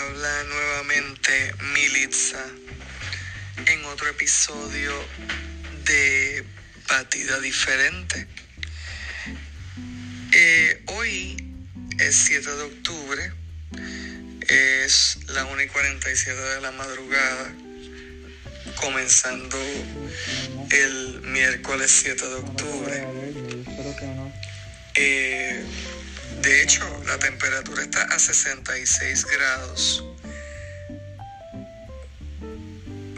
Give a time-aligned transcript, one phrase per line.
[0.00, 2.42] habla nuevamente Militza
[3.66, 4.92] en otro episodio
[5.84, 6.44] de
[6.88, 8.26] Batida Diferente.
[10.32, 11.36] Eh, hoy
[11.98, 13.32] es 7 de octubre,
[14.48, 17.52] es la 1 y 47 de la madrugada,
[18.76, 19.58] comenzando
[20.70, 23.06] el miércoles 7 de octubre.
[24.94, 25.64] Eh,
[26.42, 30.04] de hecho, la temperatura está a 66 grados.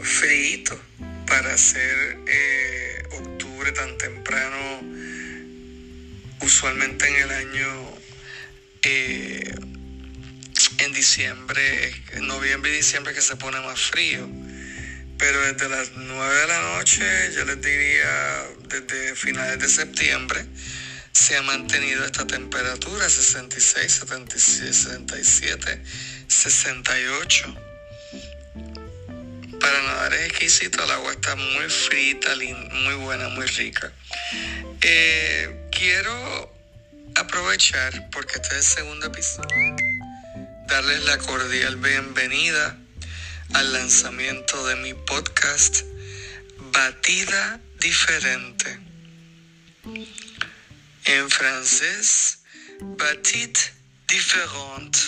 [0.01, 0.79] Frito
[1.27, 4.81] para hacer eh, octubre tan temprano.
[6.41, 7.97] Usualmente en el año,
[8.81, 9.55] eh,
[10.79, 14.27] en diciembre, noviembre y diciembre que se pone más frío.
[15.17, 20.45] Pero desde las 9 de la noche, yo les diría desde finales de septiembre,
[21.13, 25.81] se ha mantenido esta temperatura 66, 76, 67,
[26.27, 27.55] 68.
[29.59, 33.93] Para nadar es exquisito, el agua está muy frita, muy buena, muy rica.
[34.81, 36.51] Eh, quiero
[37.15, 39.75] aprovechar, porque este es el segundo episodio,
[40.67, 42.75] darles la cordial bienvenida
[43.53, 45.83] al lanzamiento de mi podcast
[46.71, 48.79] Batida Diferente
[51.05, 52.39] en francés,
[52.97, 53.57] batit
[54.07, 54.99] différente.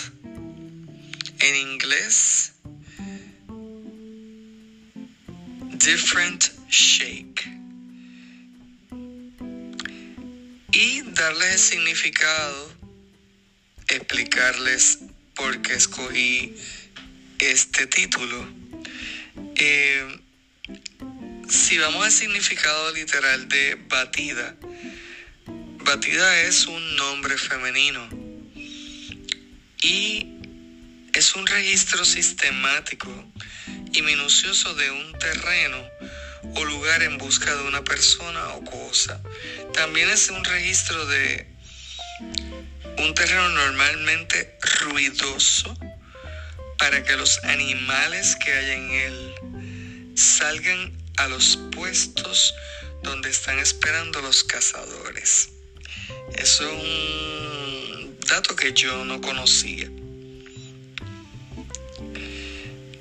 [1.38, 2.52] En inglés,
[5.78, 7.44] different shake.
[10.72, 12.74] Y darles el significado,
[13.88, 14.98] explicarles
[15.34, 16.54] por qué escogí
[17.38, 18.48] este título.
[19.56, 20.20] Eh,
[21.48, 24.56] si vamos al significado literal de batida,
[25.86, 28.08] Batida es un nombre femenino
[29.80, 30.26] y
[31.14, 33.08] es un registro sistemático
[33.92, 35.88] y minucioso de un terreno
[36.56, 39.22] o lugar en busca de una persona o cosa.
[39.74, 41.46] También es un registro de
[42.98, 45.72] un terreno normalmente ruidoso
[46.78, 52.56] para que los animales que hay en él salgan a los puestos
[53.04, 55.50] donde están esperando los cazadores.
[56.36, 59.90] Eso es un dato que yo no conocía.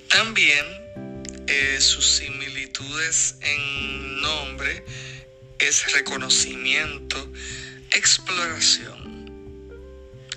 [0.09, 0.66] También
[1.47, 4.85] eh, sus similitudes en nombre
[5.59, 7.31] es reconocimiento,
[7.91, 9.29] exploración.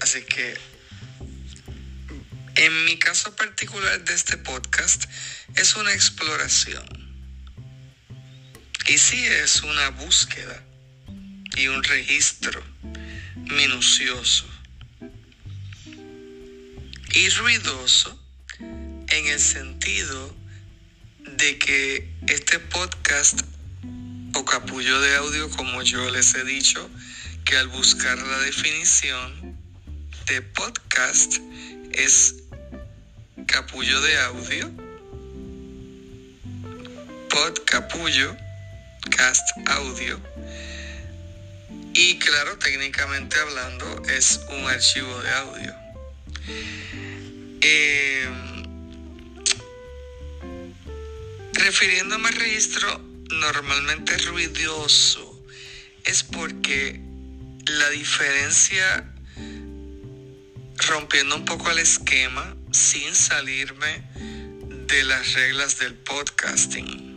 [0.01, 0.57] Así que
[2.57, 5.05] en mi caso particular de este podcast
[5.55, 6.87] es una exploración.
[8.87, 10.68] Y sí es una búsqueda
[11.59, 12.63] y un registro
[13.35, 14.47] minucioso
[17.13, 18.17] y ruidoso
[18.61, 20.37] en el sentido
[21.37, 23.43] de que este podcast
[24.35, 26.89] o capullo de audio, como yo les he dicho,
[27.45, 29.59] que al buscar la definición
[30.27, 31.39] de podcast
[31.93, 32.37] es
[33.47, 34.71] capullo de audio,
[37.31, 38.37] pod capullo,
[39.11, 40.21] cast audio,
[42.01, 45.75] y claro, técnicamente hablando, es un archivo de audio.
[47.61, 48.29] Eh,
[51.55, 53.01] refiriéndome al registro
[53.31, 55.45] normalmente ruidoso,
[56.05, 57.01] es porque
[57.67, 59.13] la diferencia,
[60.87, 64.05] rompiendo un poco el esquema, sin salirme
[64.87, 67.09] de las reglas del podcasting,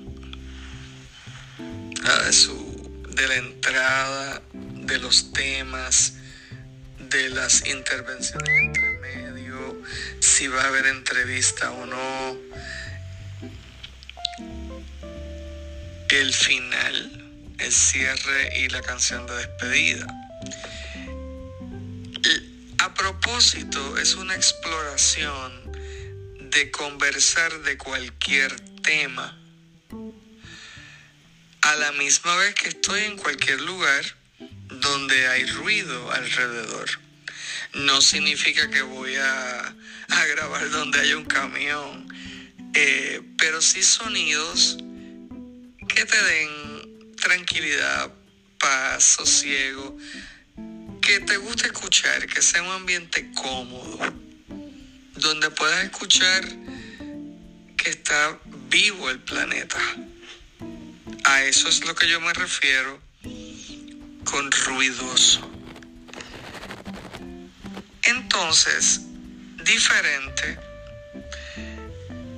[3.15, 4.41] de la entrada
[4.81, 6.13] de los temas,
[6.99, 9.81] de las intervenciones entre medio,
[10.19, 12.37] si va a haber entrevista o no,
[16.09, 20.07] el final, el cierre y la canción de despedida.
[22.79, 25.71] A propósito, es una exploración
[26.49, 29.37] de conversar de cualquier tema.
[31.61, 34.03] A la misma vez que estoy en cualquier lugar,
[34.71, 36.89] donde hay ruido alrededor.
[37.73, 39.75] No significa que voy a,
[40.35, 42.07] grabar donde haya un camión,
[42.73, 44.77] eh, pero sí sonidos
[45.87, 48.11] que te den tranquilidad,
[48.59, 49.97] paz, sosiego,
[51.01, 53.99] que te guste escuchar, que sea un ambiente cómodo,
[55.15, 56.47] donde puedas escuchar
[57.77, 58.39] que está
[58.69, 59.79] vivo el planeta.
[61.25, 63.10] A eso es lo que yo me refiero
[64.31, 65.41] con ruidoso.
[68.03, 69.01] Entonces,
[69.65, 70.57] diferente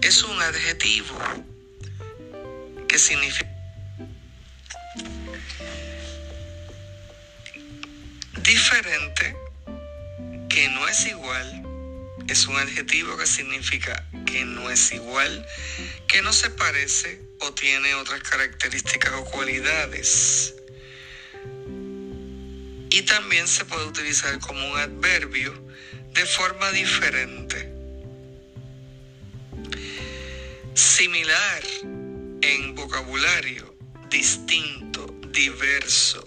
[0.01, 1.15] es un adjetivo
[2.87, 3.47] que significa
[8.41, 9.35] diferente,
[10.49, 11.63] que no es igual,
[12.27, 15.47] es un adjetivo que significa que no es igual,
[16.07, 20.55] que no se parece o tiene otras características o cualidades.
[22.93, 25.51] Y también se puede utilizar como un adverbio
[26.11, 27.73] de forma diferente.
[30.75, 31.63] Similar
[32.43, 33.75] en vocabulario,
[34.11, 36.23] distinto, diverso,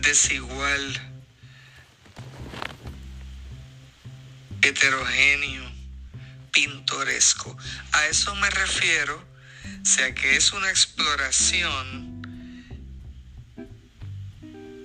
[0.00, 0.82] desigual,
[4.62, 5.70] heterogéneo,
[6.50, 7.54] pintoresco.
[7.92, 9.22] A eso me refiero,
[9.82, 12.15] sea que es una exploración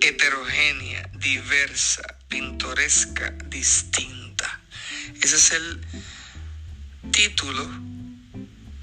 [0.02, 4.60] heterogénea, diversa, pintoresca, distinta.
[5.22, 5.82] Ese es el
[7.12, 7.68] título,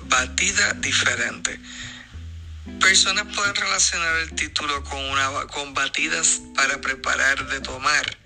[0.02, 1.58] batida diferente.
[2.80, 8.18] Personas pueden relacionar el título con, una, con batidas para preparar de tomar.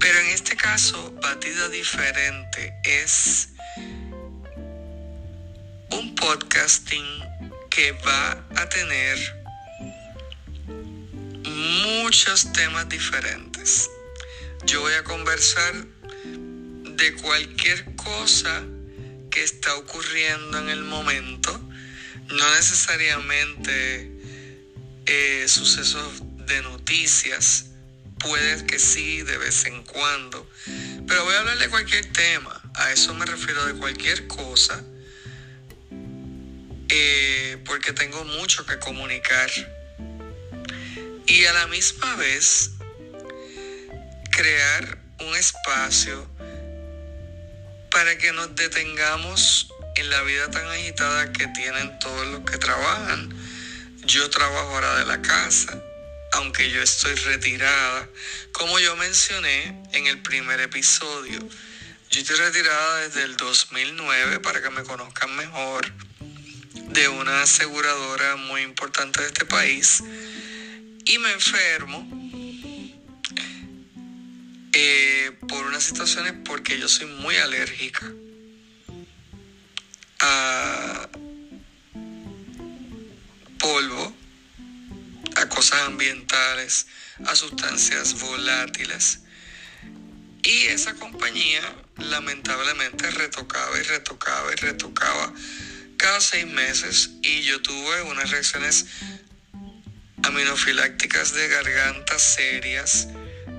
[0.00, 3.50] Pero en este caso, batida diferente es
[5.90, 7.04] un podcasting
[7.70, 9.39] que va a tener
[11.70, 13.88] muchos temas diferentes.
[14.64, 15.86] Yo voy a conversar
[16.24, 18.62] de cualquier cosa
[19.30, 21.58] que está ocurriendo en el momento,
[22.28, 24.10] no necesariamente
[25.06, 27.66] eh, sucesos de noticias,
[28.18, 30.50] puede que sí de vez en cuando,
[31.06, 34.84] pero voy a hablar de cualquier tema, a eso me refiero de cualquier cosa,
[36.88, 39.48] eh, porque tengo mucho que comunicar
[41.30, 42.72] y a la misma vez
[44.32, 46.28] crear un espacio
[47.88, 53.32] para que nos detengamos en la vida tan agitada que tienen todos los que trabajan.
[54.06, 55.80] Yo trabajo ahora de la casa,
[56.32, 58.08] aunque yo estoy retirada,
[58.50, 61.38] como yo mencioné en el primer episodio.
[62.10, 65.92] Yo estoy retirada desde el 2009 para que me conozcan mejor
[66.88, 70.02] de una aseguradora muy importante de este país
[71.04, 72.08] y me enfermo
[74.72, 78.10] eh, por unas situaciones porque yo soy muy alérgica
[80.20, 81.08] a
[83.58, 84.14] polvo,
[85.36, 86.86] a cosas ambientales,
[87.26, 89.20] a sustancias volátiles.
[90.42, 91.62] Y esa compañía
[91.98, 95.32] lamentablemente retocaba y retocaba y retocaba
[95.96, 98.86] cada seis meses y yo tuve unas reacciones
[100.24, 103.08] aminofilácticas de garganta serias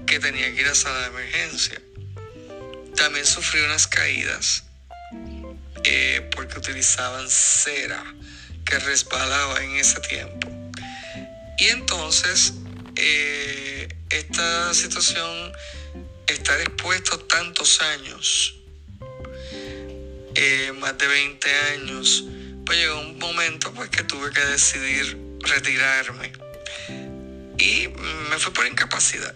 [0.06, 1.82] que tenía que ir a sala de emergencia.
[2.96, 4.64] También sufrí unas caídas
[5.84, 8.04] eh, porque utilizaban cera
[8.66, 10.50] que resbalaba en ese tiempo.
[11.58, 12.54] Y entonces
[12.96, 15.54] eh, esta situación,
[16.28, 18.56] estar expuesto tantos años,
[20.36, 22.26] eh, más de 20 años,
[22.66, 26.32] pues llegó un momento pues que tuve que decidir retirarme
[27.58, 27.88] y
[28.30, 29.36] me fui por incapacidad,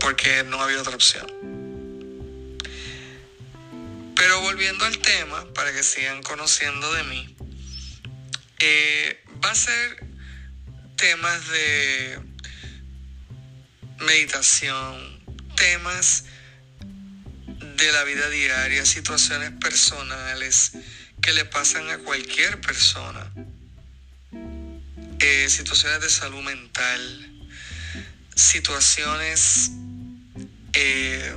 [0.00, 1.26] porque no había otra opción.
[4.16, 7.36] Pero volviendo al tema, para que sigan conociendo de mí,
[8.60, 10.06] eh, va a ser
[10.96, 12.20] temas de
[13.98, 15.22] meditación,
[15.56, 16.24] temas
[17.76, 20.72] de la vida diaria, situaciones personales
[21.20, 23.30] que le pasan a cualquier persona
[25.48, 27.30] situaciones de salud mental,
[28.34, 29.70] situaciones
[30.74, 31.34] eh,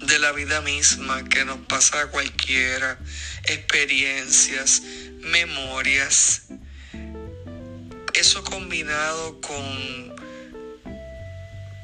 [0.00, 2.98] de la vida misma que nos pasa a cualquiera,
[3.44, 4.82] experiencias,
[5.20, 6.44] memorias.
[8.14, 10.14] Eso combinado con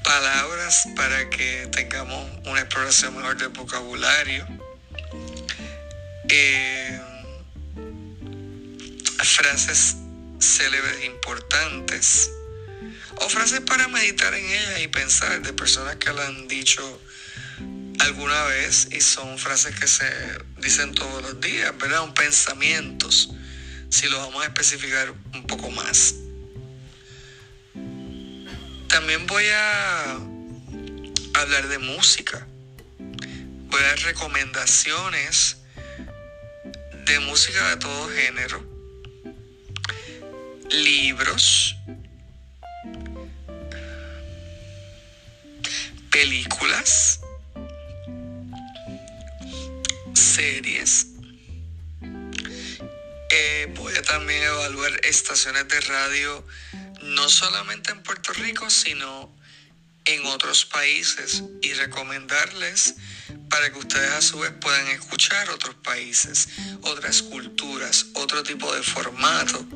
[0.02, 4.46] palabras para que tengamos una exploración mejor del vocabulario.
[6.28, 7.00] Eh,
[9.18, 9.99] frases
[10.40, 12.30] célebres importantes
[13.16, 17.00] o frases para meditar en ellas y pensar de personas que la han dicho
[18.00, 20.10] alguna vez y son frases que se
[20.56, 21.98] dicen todos los días, ¿verdad?
[21.98, 23.30] Son pensamientos,
[23.90, 26.14] si lo vamos a especificar un poco más.
[28.88, 30.14] También voy a
[31.34, 32.46] hablar de música.
[32.98, 35.58] Voy a dar recomendaciones
[37.04, 38.69] de música de todo género
[40.70, 41.76] libros,
[46.10, 47.20] películas,
[50.14, 51.06] series.
[53.30, 56.46] Eh, voy a también evaluar estaciones de radio,
[57.02, 59.34] no solamente en Puerto Rico, sino
[60.04, 62.94] en otros países y recomendarles
[63.48, 66.48] para que ustedes a su vez puedan escuchar otros países,
[66.82, 69.66] otras culturas, otro tipo de formato,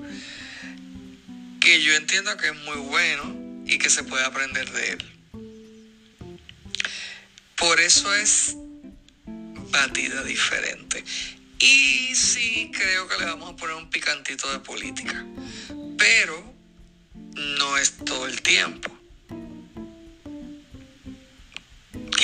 [1.64, 4.98] que yo entiendo que es muy bueno y que se puede aprender de él.
[7.56, 8.54] Por eso es
[9.70, 11.02] batida diferente.
[11.58, 15.24] Y sí creo que le vamos a poner un picantito de política,
[15.96, 16.54] pero
[17.34, 18.93] no es todo el tiempo.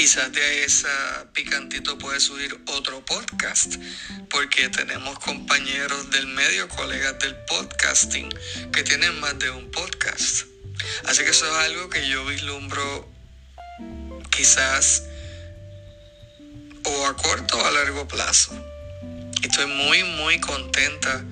[0.01, 3.75] Quizás de esa picantito puede subir otro podcast,
[4.31, 8.31] porque tenemos compañeros del medio, colegas del podcasting,
[8.73, 10.47] que tienen más de un podcast.
[11.05, 13.13] Así que eso es algo que yo vislumbro
[14.31, 15.03] quizás
[16.83, 18.53] o a corto o a largo plazo.
[19.43, 21.23] Estoy muy, muy contenta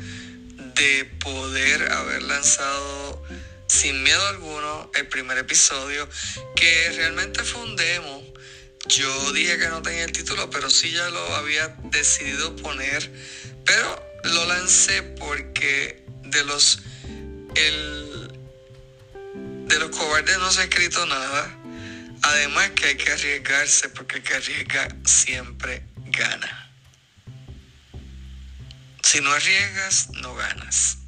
[0.74, 3.24] de poder haber lanzado
[3.66, 6.06] sin miedo alguno el primer episodio,
[6.54, 8.37] que realmente fue un demo.
[8.86, 13.10] Yo dije que no tenía el título, pero sí ya lo había decidido poner.
[13.64, 16.80] Pero lo lancé porque de los
[17.54, 18.30] el,
[19.66, 21.54] de los cobardes no se ha escrito nada.
[22.22, 26.70] Además que hay que arriesgarse porque el que arriesga siempre gana.
[29.02, 30.98] Si no arriesgas, no ganas.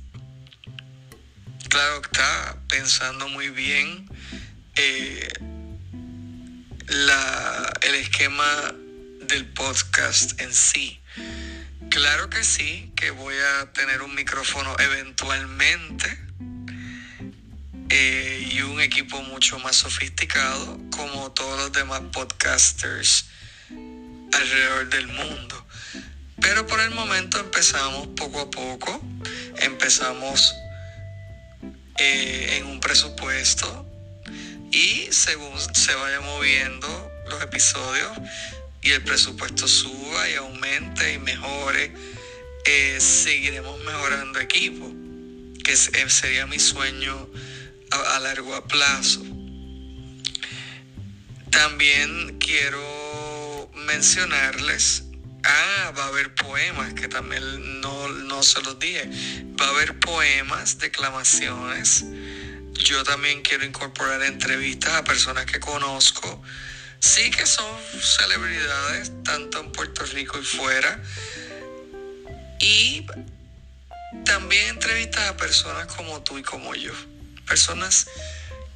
[1.69, 4.09] Claro está pensando muy bien
[4.75, 5.29] eh,
[6.91, 8.75] la, el esquema
[9.23, 11.01] del podcast en sí.
[11.89, 16.19] Claro que sí, que voy a tener un micrófono eventualmente
[17.91, 23.27] eh, y un equipo mucho más sofisticado como todos los demás podcasters
[24.33, 25.67] alrededor del mundo.
[26.41, 29.01] Pero por el momento empezamos poco a poco,
[29.59, 30.55] empezamos
[31.99, 33.90] eh, en un presupuesto
[34.71, 38.13] y según se vaya moviendo los episodios
[38.83, 41.93] y el presupuesto suba y aumente y mejore,
[42.65, 44.91] eh, seguiremos mejorando equipo,
[45.65, 47.29] que sería mi sueño
[47.91, 49.23] a, largo plazo.
[51.51, 55.05] También quiero mencionarles
[55.45, 59.09] Ah, va a haber poemas, que también no, no, se los dije.
[59.61, 62.05] Va a haber poemas, declamaciones.
[62.85, 66.43] Yo también quiero incorporar entrevistas a personas que conozco.
[66.99, 71.03] Sí que son celebridades, tanto en Puerto Rico y fuera.
[72.59, 73.07] Y
[74.25, 76.93] también entrevistas a personas como tú y como yo
[77.51, 78.07] personas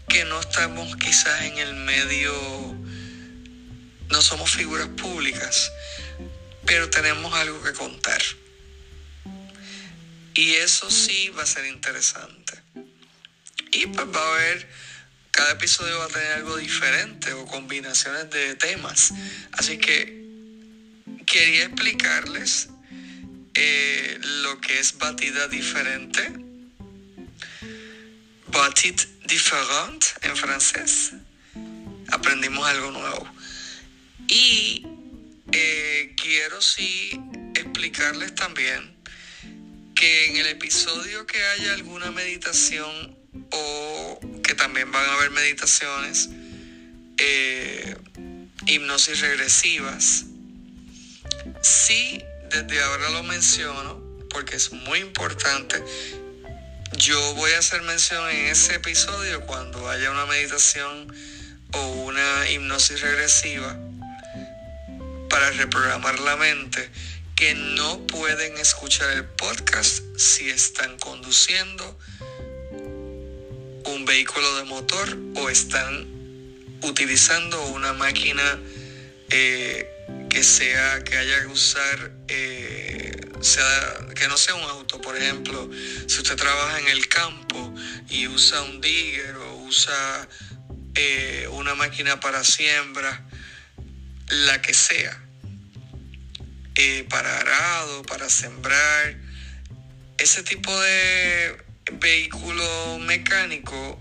[0.09, 2.33] que no estamos quizás en el medio,
[4.11, 5.71] no somos figuras públicas,
[6.67, 8.21] pero tenemos algo que contar.
[10.35, 12.61] Y eso sí va a ser interesante.
[13.75, 14.69] Y pues va a haber,
[15.31, 19.13] cada episodio va a tener algo diferente o combinaciones de temas.
[19.53, 20.25] Así que
[21.27, 22.69] quería explicarles
[23.55, 26.45] eh, lo que es batida diferente
[28.55, 31.11] Petit différent en francés.
[32.13, 33.27] Aprendimos algo nuevo.
[34.29, 34.87] Y
[35.51, 37.21] eh, quiero sí
[37.57, 38.95] explicarles también
[39.97, 43.19] que en el episodio que haya alguna meditación
[43.51, 46.29] o que también van a haber meditaciones,
[47.19, 47.97] eh,
[48.67, 50.25] hipnosis regresivas,
[51.63, 55.83] sí desde ahora lo menciono porque es muy importante.
[56.97, 61.13] Yo voy a hacer mención en ese episodio cuando haya una meditación
[61.73, 63.77] o una hipnosis regresiva
[65.29, 66.89] para reprogramar la mente
[67.35, 71.99] que no pueden escuchar el podcast si están conduciendo
[74.05, 76.07] vehículo de motor o están
[76.83, 78.59] utilizando una máquina
[79.31, 79.89] eh,
[80.29, 85.71] que sea que haya que usar eh, sea, que no sea un auto, por ejemplo,
[86.07, 87.75] si usted trabaja en el campo
[88.09, 90.29] y usa un digger o usa
[90.95, 93.27] eh, una máquina para siembra,
[94.29, 95.21] la que sea,
[97.11, 99.17] para arado, para sembrar,
[100.19, 104.01] ese tipo de vehículo mecánico,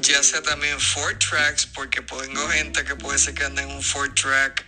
[0.00, 3.82] ya sea también Ford Tracks, porque tengo gente que puede ser que ande en un
[3.82, 4.64] Ford Track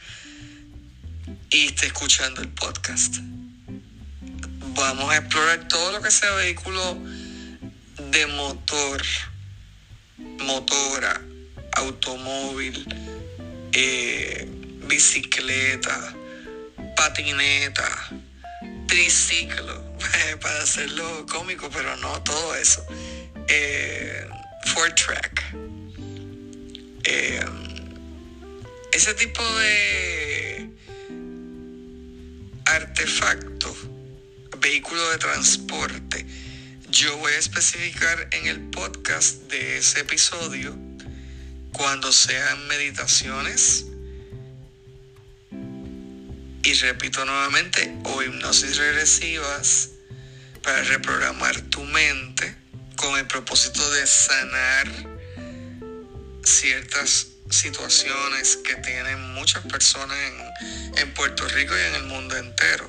[1.51, 3.17] y esté escuchando el podcast.
[4.75, 6.99] Vamos a explorar todo lo que sea vehículo
[8.11, 9.03] de motor,
[10.19, 11.21] motora,
[11.73, 12.87] automóvil,
[13.73, 14.49] eh,
[14.87, 16.15] bicicleta,
[16.97, 18.11] patineta,
[18.91, 19.81] triciclo,
[20.43, 22.85] para hacerlo cómico, pero no todo eso.
[23.47, 24.29] Eh,
[24.97, 25.55] track.
[27.05, 27.45] Eh,
[28.93, 30.71] ese tipo de
[32.65, 33.77] artefacto,
[34.59, 36.27] vehículo de transporte,
[36.89, 40.77] yo voy a especificar en el podcast de ese episodio
[41.73, 43.87] cuando sean meditaciones
[46.63, 49.91] y repito nuevamente, o hipnosis regresivas
[50.63, 52.57] para reprogramar tu mente
[52.97, 54.89] con el propósito de sanar
[56.45, 60.17] ciertas situaciones que tienen muchas personas
[60.97, 62.89] en, Puerto Rico y en el mundo entero.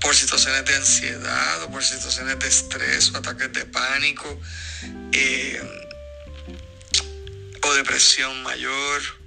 [0.00, 4.40] Por situaciones de ansiedad o por situaciones de estrés o ataques de pánico
[5.12, 5.62] eh,
[7.62, 9.23] o depresión mayor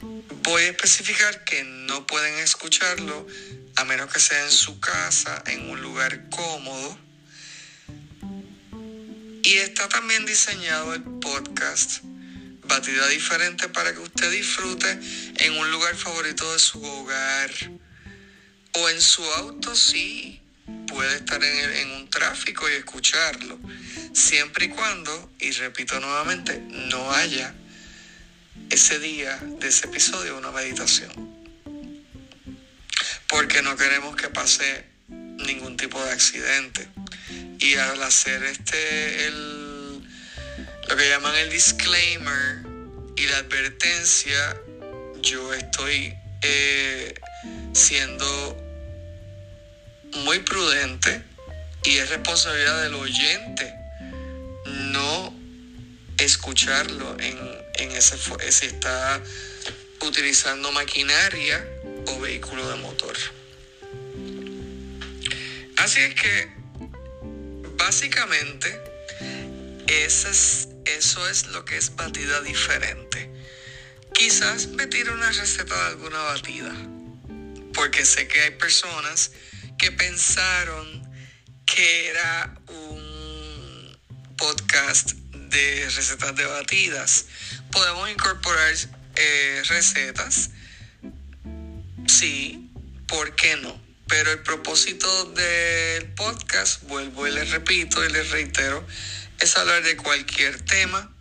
[0.00, 3.26] Voy a especificar que no pueden escucharlo
[3.74, 6.96] a menos que sea en su casa, en un lugar cómodo.
[9.42, 12.02] Y está también diseñado el podcast
[12.64, 14.88] Batida Diferente para que usted disfrute
[15.38, 17.50] en un lugar favorito de su hogar
[18.74, 20.40] o en su auto, sí.
[20.86, 23.58] Puede estar en, en un tráfico y escucharlo,
[24.12, 27.54] siempre y cuando, y repito nuevamente, no haya
[28.70, 31.10] ese día de ese episodio una meditación.
[33.28, 36.88] Porque no queremos que pase ningún tipo de accidente.
[37.58, 40.02] Y al hacer este, el,
[40.88, 42.64] lo que llaman el disclaimer
[43.16, 44.56] y la advertencia,
[45.20, 47.14] yo estoy eh,
[47.72, 48.56] siendo
[50.24, 51.22] muy prudente
[51.84, 53.74] y es responsabilidad del oyente
[54.66, 55.34] no
[56.18, 57.38] escucharlo en,
[57.78, 58.18] en ese,
[58.50, 59.22] si está
[60.00, 61.66] utilizando maquinaria
[62.06, 63.16] o vehículo de motor.
[65.76, 66.48] Así es que
[67.76, 68.80] básicamente
[69.86, 73.30] eso es, eso es lo que es batida diferente.
[74.12, 76.74] Quizás me una receta de alguna batida,
[77.72, 79.30] porque sé que hay personas
[79.78, 81.08] que pensaron
[81.64, 83.98] que era un
[84.36, 85.12] podcast
[85.50, 87.26] de recetas de batidas.
[87.70, 88.74] Podemos incorporar
[89.16, 90.50] eh, recetas,
[92.06, 92.70] sí,
[93.06, 93.80] ¿por qué no?
[94.06, 98.86] Pero el propósito del podcast, vuelvo y les repito y les reitero,
[99.38, 101.12] es hablar de cualquier tema,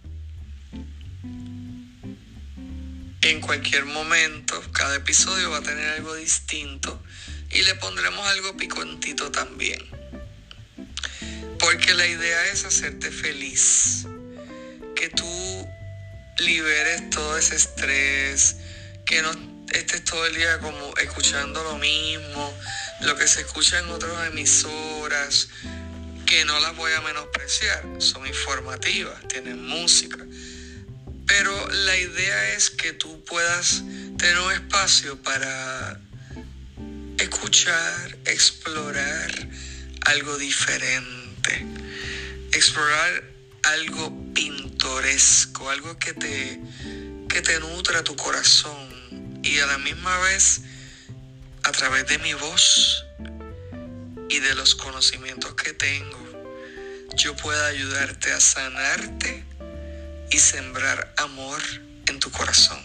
[3.21, 7.03] en cualquier momento, cada episodio va a tener algo distinto
[7.49, 9.81] y le pondremos algo picantito también.
[11.59, 14.05] Porque la idea es hacerte feliz
[14.95, 15.67] que tú
[16.39, 18.57] liberes todo ese estrés,
[19.05, 19.31] que no
[19.73, 22.53] estés todo el día como escuchando lo mismo,
[23.01, 25.49] lo que se escucha en otras emisoras,
[26.25, 30.17] que no las voy a menospreciar, son informativas, tienen música.
[31.25, 33.83] Pero la idea es que tú puedas
[34.17, 35.99] tener un espacio para
[37.19, 39.31] escuchar, explorar
[40.05, 41.65] algo diferente,
[42.53, 43.36] explorar
[43.67, 46.61] algo pintoresco, algo que te,
[47.27, 50.61] que te nutra tu corazón y a la misma vez
[51.63, 53.05] a través de mi voz
[54.29, 56.17] y de los conocimientos que tengo,
[57.15, 59.43] yo pueda ayudarte a sanarte
[60.31, 61.61] y sembrar amor
[62.07, 62.79] en tu corazón.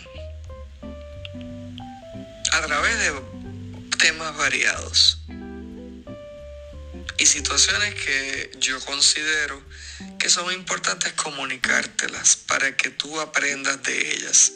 [2.52, 3.12] A través de
[3.98, 5.18] temas variados
[7.22, 9.62] y situaciones que yo considero
[10.18, 14.54] que son importantes comunicártelas para que tú aprendas de ellas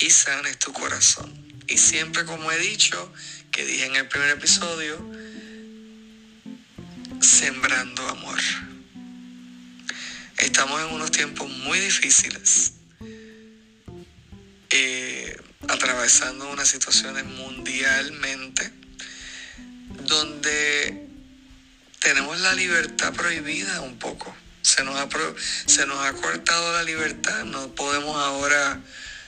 [0.00, 1.32] y sanes tu corazón.
[1.68, 3.12] Y siempre como he dicho,
[3.52, 4.98] que dije en el primer episodio,
[7.20, 8.40] sembrando amor.
[10.38, 12.72] Estamos en unos tiempos muy difíciles,
[14.70, 15.36] eh,
[15.68, 18.72] atravesando unas situaciones mundialmente
[20.08, 21.05] donde
[22.06, 24.32] tenemos la libertad prohibida un poco.
[24.62, 25.08] Se nos, ha,
[25.66, 28.80] se nos ha cortado la libertad, no podemos ahora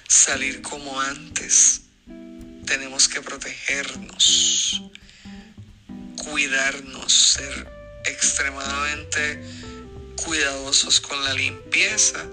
[0.07, 1.81] salir como antes.
[2.67, 4.81] Tenemos que protegernos,
[6.23, 7.69] cuidarnos, ser
[8.05, 9.43] extremadamente
[10.15, 12.25] cuidadosos con la limpieza,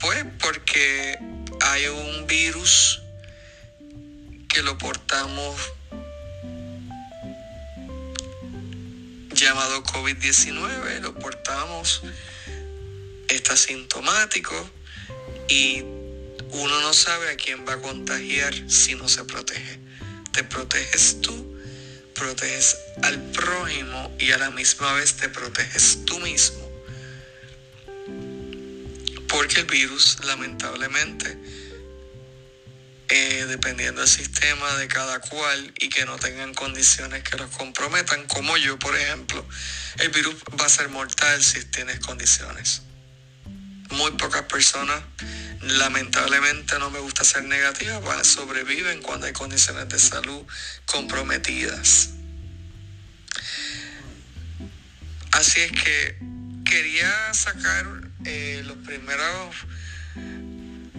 [0.00, 1.18] pues porque
[1.62, 3.00] hay un virus
[4.50, 5.56] que lo portamos
[9.36, 12.02] llamado COVID-19, lo portamos,
[13.28, 14.54] está sintomático
[15.48, 15.82] y
[16.50, 19.78] uno no sabe a quién va a contagiar si no se protege.
[20.32, 21.60] Te proteges tú,
[22.14, 26.66] proteges al prójimo y a la misma vez te proteges tú mismo.
[29.28, 31.36] Porque el virus, lamentablemente,
[33.08, 38.26] eh, dependiendo del sistema de cada cual y que no tengan condiciones que los comprometan,
[38.26, 39.46] como yo, por ejemplo,
[39.98, 42.82] el virus va a ser mortal si tienes condiciones.
[43.90, 45.00] Muy pocas personas,
[45.60, 50.44] lamentablemente no me gusta ser negativa, sobreviven cuando hay condiciones de salud
[50.86, 52.10] comprometidas.
[55.30, 56.18] Así es que
[56.64, 57.86] quería sacar
[58.24, 59.54] eh, los primeros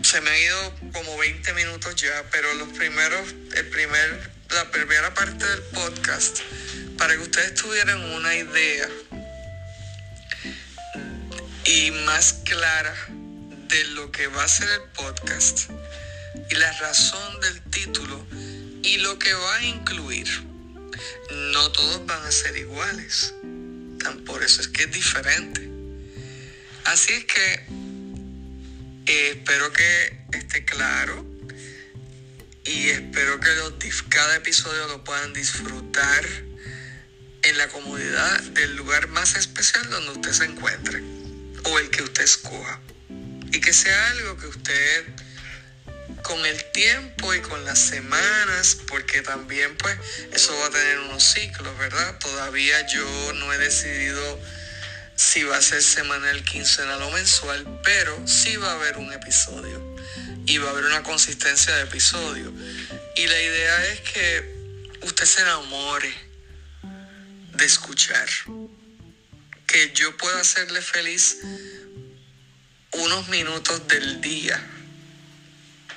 [0.07, 5.13] se me ha ido como 20 minutos ya, pero los primeros, el primer, la primera
[5.13, 6.39] parte del podcast,
[6.97, 8.87] para que ustedes tuvieran una idea
[11.65, 12.95] y más clara
[13.67, 15.71] de lo que va a ser el podcast
[16.51, 18.25] y la razón del título
[18.83, 20.29] y lo que va a incluir.
[21.51, 23.33] No todos van a ser iguales.
[24.01, 25.69] Tan por eso es que es diferente.
[26.85, 27.76] Así es que
[29.07, 31.25] eh, espero que esté claro
[32.65, 33.49] y espero que
[34.09, 36.25] cada episodio lo puedan disfrutar
[37.43, 41.01] en la comodidad del lugar más especial donde usted se encuentre
[41.63, 42.81] o el que usted escoja.
[43.53, 45.05] Y que sea algo que usted
[46.23, 49.97] con el tiempo y con las semanas, porque también pues
[50.33, 52.19] eso va a tener unos ciclos, ¿verdad?
[52.19, 54.39] Todavía yo no he decidido
[55.17, 59.95] si va a ser semanal, quincenal o mensual, pero sí va a haber un episodio
[60.45, 62.53] y va a haber una consistencia de episodio.
[63.15, 66.13] Y la idea es que usted se enamore
[67.55, 68.29] de escuchar,
[69.65, 71.39] que yo pueda hacerle feliz
[72.93, 74.63] unos minutos del día,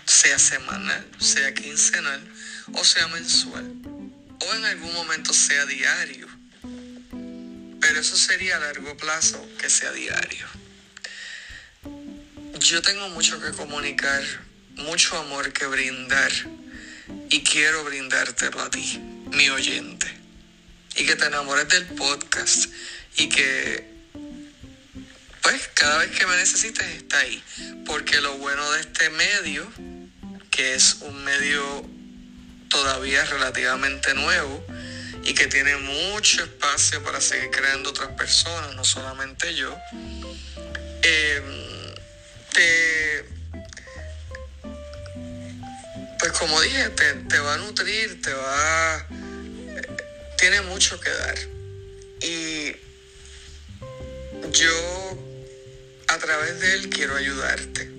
[0.07, 2.27] sea semanal, sea quincenal
[2.73, 6.30] o sea mensual, o en algún momento sea diario
[7.81, 10.47] pero eso sería a largo plazo, que sea diario.
[12.59, 14.23] Yo tengo mucho que comunicar,
[14.77, 16.31] mucho amor que brindar
[17.31, 18.99] y quiero brindártelo a ti,
[19.33, 20.07] mi oyente.
[20.97, 22.67] Y que te enamores del podcast
[23.17, 23.89] y que
[25.43, 27.43] pues cada vez que me necesites está ahí.
[27.87, 29.67] Porque lo bueno de este medio,
[30.51, 31.89] que es un medio
[32.69, 34.65] todavía relativamente nuevo,
[35.25, 39.77] y que tiene mucho espacio para seguir creando otras personas, no solamente yo,
[41.03, 41.95] em,
[42.53, 43.25] te,
[46.19, 49.07] pues como dije, te, te, va a nutrir, te va,
[50.39, 51.39] tiene mucho que dar.
[52.23, 52.77] Y
[54.53, 55.19] yo
[56.09, 57.91] a través de él quiero ayudarte.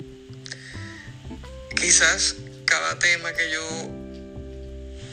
[1.75, 4.00] Quizás cada tema que yo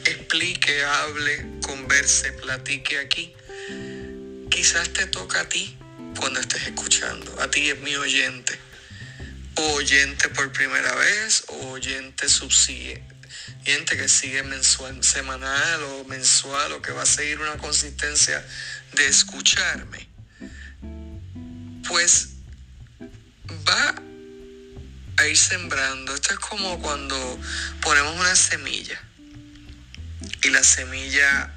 [0.05, 3.33] explique, hable, converse, platique aquí,
[4.49, 5.77] quizás te toca a ti
[6.19, 7.41] cuando estés escuchando.
[7.41, 8.59] A ti es mi oyente.
[9.55, 16.91] O oyente por primera vez, oyente subsiguiente que sigue mensual, semanal o mensual, o que
[16.91, 18.45] va a seguir una consistencia
[18.93, 20.07] de escucharme.
[21.87, 22.29] Pues
[23.67, 23.95] va
[25.17, 26.15] a ir sembrando.
[26.15, 27.39] Esto es como cuando
[27.81, 29.08] ponemos una semilla
[30.43, 31.53] y la semilla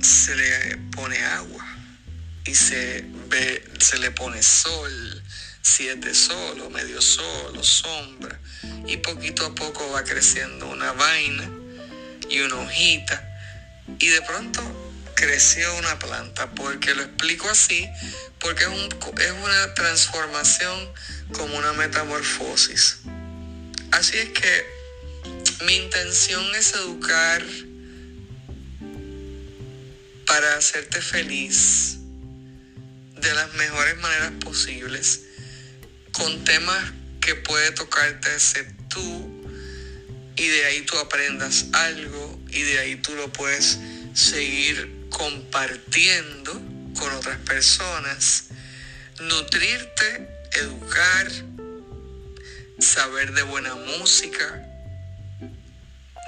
[0.00, 1.64] se le pone agua
[2.44, 5.22] y se ve, se le pone sol,
[5.60, 8.38] si es de sol medio sol sombra,
[8.86, 11.48] y poquito a poco va creciendo una vaina
[12.28, 13.28] y una hojita,
[13.98, 14.60] y de pronto
[15.14, 17.88] creció una planta, porque lo explico así,
[18.40, 18.88] porque es, un,
[19.20, 20.92] es una transformación
[21.32, 22.98] como una metamorfosis.
[23.92, 24.81] Así es que
[25.66, 27.42] mi intención es educar
[30.26, 31.98] para hacerte feliz
[33.20, 35.22] de las mejores maneras posibles,
[36.12, 39.42] con temas que puede tocarte ser tú
[40.36, 43.78] y de ahí tú aprendas algo y de ahí tú lo puedes
[44.14, 46.52] seguir compartiendo
[46.98, 48.46] con otras personas,
[49.20, 51.30] nutrirte, educar,
[52.78, 54.71] saber de buena música,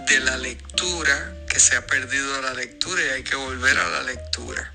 [0.09, 4.03] de la lectura, que se ha perdido la lectura y hay que volver a la
[4.03, 4.75] lectura.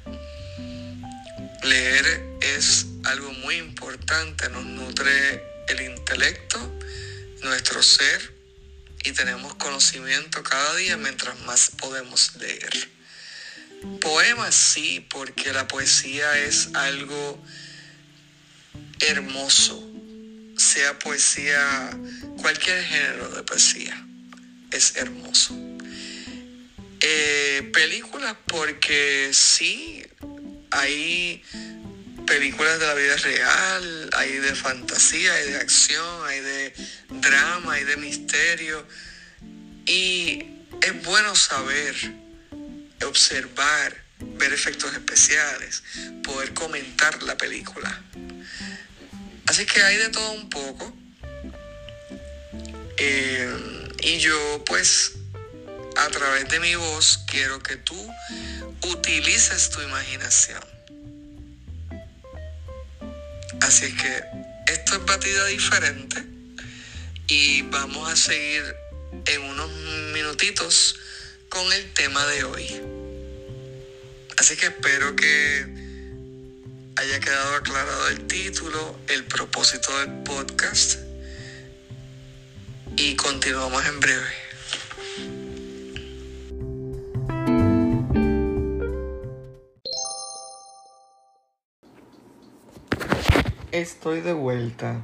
[1.64, 6.58] Leer es algo muy importante, nos nutre el intelecto,
[7.44, 8.34] nuestro ser
[9.04, 12.90] y tenemos conocimiento cada día mientras más podemos leer.
[14.02, 17.42] Poemas sí, porque la poesía es algo
[19.00, 19.82] hermoso,
[20.58, 21.98] sea poesía,
[22.42, 24.06] cualquier género de poesía,
[24.72, 25.56] es hermoso.
[27.02, 30.04] Eh, películas porque sí,
[30.72, 31.42] hay
[32.26, 36.74] películas de la vida real, hay de fantasía, hay de acción, hay de
[37.10, 38.86] drama, hay de misterio.
[39.86, 40.46] Y
[40.82, 41.96] es bueno saber,
[43.06, 45.84] observar, ver efectos especiales,
[46.24, 48.04] poder comentar la película.
[49.48, 50.96] Así que hay de todo un poco.
[52.98, 55.14] Eh, y yo pues
[55.98, 57.96] a través de mi voz quiero que tú
[58.84, 60.64] utilices tu imaginación.
[63.62, 64.24] Así que
[64.68, 66.24] esto es batida diferente
[67.28, 68.64] y vamos a seguir
[69.26, 69.70] en unos
[70.14, 70.96] minutitos
[71.50, 72.82] con el tema de hoy.
[74.38, 75.66] Así que espero que
[76.96, 81.09] haya quedado aclarado el título, el propósito del podcast
[83.02, 84.26] y continuamos en breve.
[93.72, 95.02] Estoy de vuelta.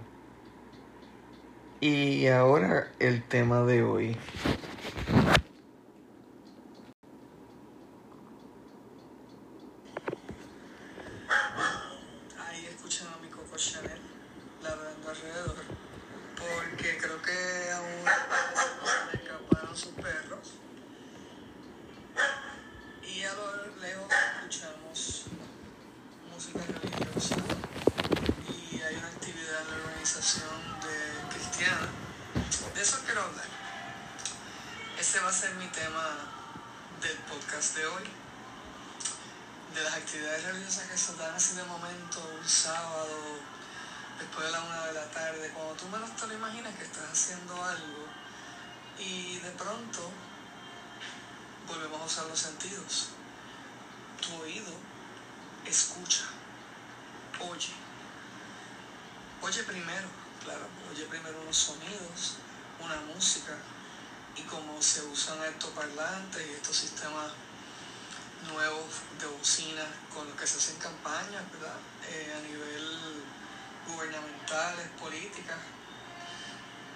[1.79, 4.17] Y ahora el tema de hoy.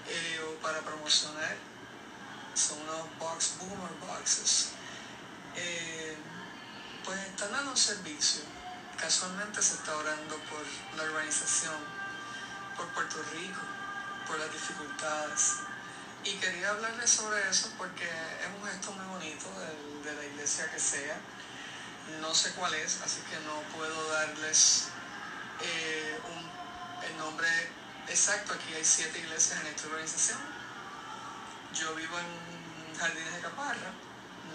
[0.07, 1.55] Eh, o para promocionar.
[2.53, 4.69] Son unos box boomer boxes.
[5.55, 6.17] Eh,
[7.05, 8.41] pues están dando un servicio.
[8.97, 10.63] Casualmente se está orando por
[10.97, 11.75] la organización,
[12.75, 13.62] por Puerto Rico,
[14.27, 15.55] por las dificultades.
[16.25, 20.69] Y quería hablarles sobre eso porque es un gesto muy bonito de, de la iglesia
[20.69, 21.17] que sea.
[22.19, 24.88] No sé cuál es, así que no puedo darles
[25.62, 27.47] eh, un, el nombre
[28.07, 28.53] exacto.
[28.53, 30.39] Aquí hay siete iglesias en esta organización.
[31.73, 33.91] Yo vivo en Jardines de Caparra.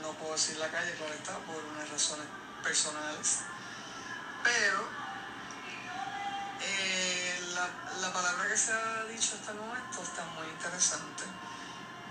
[0.02, 2.26] No puedo decir la calle, claro está, por unas razones
[2.62, 3.40] personales.
[4.42, 4.88] Pero
[6.61, 7.68] eh, la,
[8.00, 11.24] la palabra que se ha dicho hasta el momento está muy interesante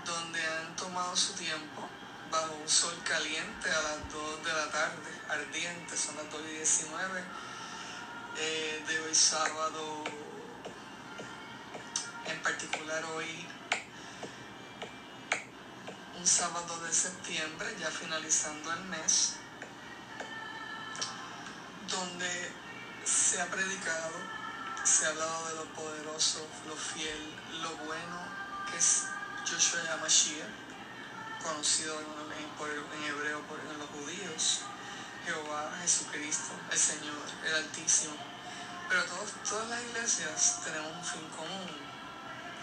[0.04, 1.88] donde han tomado su tiempo
[2.30, 6.56] bajo un sol caliente a las 2 de la tarde, ardiente, son las 2 y
[6.56, 7.24] 19
[8.36, 10.04] eh, de hoy sábado,
[12.26, 13.46] en particular hoy,
[16.18, 19.34] un sábado de septiembre, ya finalizando el mes,
[21.88, 22.52] donde
[23.04, 24.12] se ha predicado,
[24.84, 28.22] se ha hablado de lo poderoso, lo fiel, lo bueno
[28.70, 29.04] que es
[29.46, 30.64] Joshua Yamashiach,
[31.42, 34.60] conocido en, hebreo por los judíos,
[35.26, 38.14] Jehová, Jesucristo, el Señor, el Altísimo.
[38.88, 41.83] Pero todos, todas las iglesias tenemos un fin común,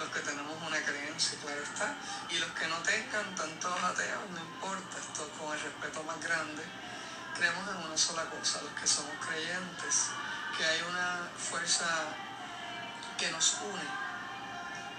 [0.02, 1.96] los que tenemos una creencia, claro está,
[2.30, 6.64] y los que no tengan tantos ateos, no importa, esto con el respeto más grande,
[7.36, 10.08] creemos en una sola cosa, los que somos creyentes,
[10.58, 11.86] que hay una fuerza
[13.18, 13.84] que nos une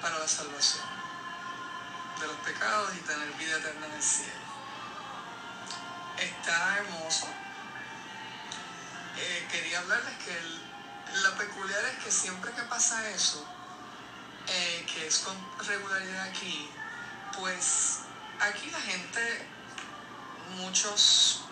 [0.01, 0.85] para la salvación
[2.21, 4.43] de los pecados y tener vida eterna en el cielo.
[6.19, 7.27] Está hermoso.
[9.17, 13.45] Eh, quería hablarles que el, lo peculiar es que siempre que pasa eso,
[14.49, 16.71] eh, que es con regularidad aquí,
[17.39, 18.01] pues
[18.41, 19.47] aquí la gente,
[20.57, 21.43] muchos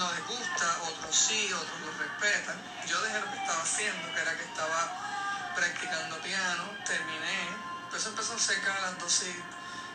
[0.00, 2.56] no les gusta, otros sí, otros lo respetan.
[2.86, 7.48] Yo dejé lo que estaba haciendo, que era que estaba practicando piano, terminé,
[7.90, 9.34] pues empezó cerca a las 12,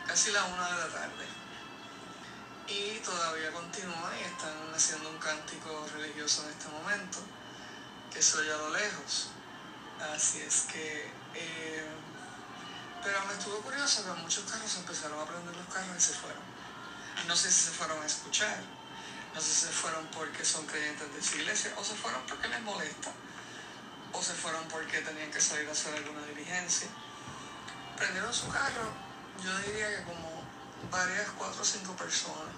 [0.06, 1.26] casi la 1 de la tarde.
[2.68, 7.18] Y todavía continúa y están haciendo un cántico religioso en este momento,
[8.12, 9.30] que se oye a lo lejos.
[10.00, 11.10] Así es que...
[11.34, 11.86] Eh,
[13.02, 16.42] pero me estuvo curioso que muchos carros empezaron a prender los carros y se fueron.
[17.28, 18.58] No sé si se fueron a escuchar,
[19.34, 22.48] no sé si se fueron porque son creyentes de su iglesia, o se fueron porque
[22.48, 23.12] les molesta,
[24.12, 26.88] o se fueron porque tenían que salir a hacer alguna diligencia.
[27.96, 28.92] Prendieron su carro,
[29.42, 30.42] yo diría que como
[30.90, 32.52] varias, cuatro o cinco personas.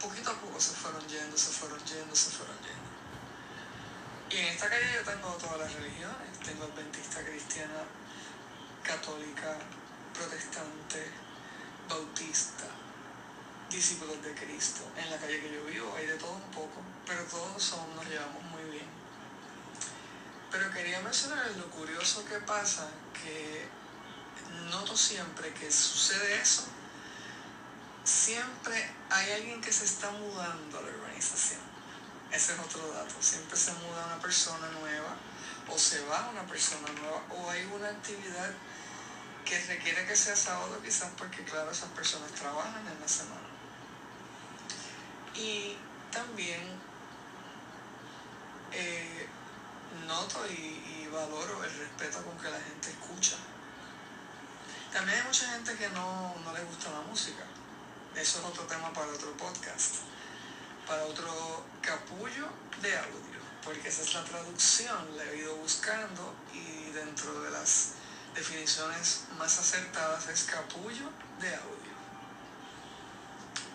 [0.00, 2.83] Poquito a poco se fueron yendo, se fueron yendo, se fueron yendo.
[4.30, 6.38] Y en esta calle yo tengo todas las religiones.
[6.44, 7.84] Tengo adventista, cristiana,
[8.82, 9.58] católica,
[10.12, 11.10] protestante,
[11.88, 12.64] bautista,
[13.70, 14.82] discípulos de Cristo.
[14.96, 18.06] En la calle que yo vivo hay de todo un poco, pero todos son, nos
[18.06, 18.86] llevamos muy bien.
[20.50, 23.68] Pero quería mencionar lo curioso que pasa, que
[24.70, 26.64] noto siempre que sucede eso,
[28.04, 31.73] siempre hay alguien que se está mudando a la urbanización.
[32.34, 33.14] Ese es otro dato.
[33.20, 35.14] Siempre se muda una persona nueva
[35.70, 38.50] o se va una persona nueva o hay una actividad
[39.44, 43.48] que requiere que sea sábado quizás porque claro esas personas trabajan en la semana.
[45.36, 45.76] Y
[46.10, 46.60] también
[48.72, 49.28] eh,
[50.08, 53.36] noto y, valoro el respeto con que la gente escucha.
[54.92, 57.44] También hay mucha gente que no, no le gusta la música.
[58.16, 59.94] Eso es otro tema para otro podcast,
[60.86, 62.48] para otro capullo
[62.82, 67.92] de audio, porque esa es la traducción, la he ido buscando y dentro de las
[68.34, 71.94] definiciones más acertadas es capullo de audio.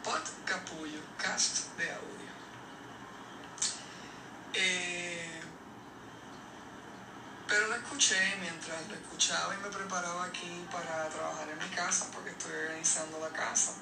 [0.03, 2.29] Pod capullo, cast de audio.
[4.53, 5.41] Eh,
[7.47, 12.07] pero lo escuché mientras lo escuchaba y me preparaba aquí para trabajar en mi casa
[12.11, 13.73] porque estoy organizando la casa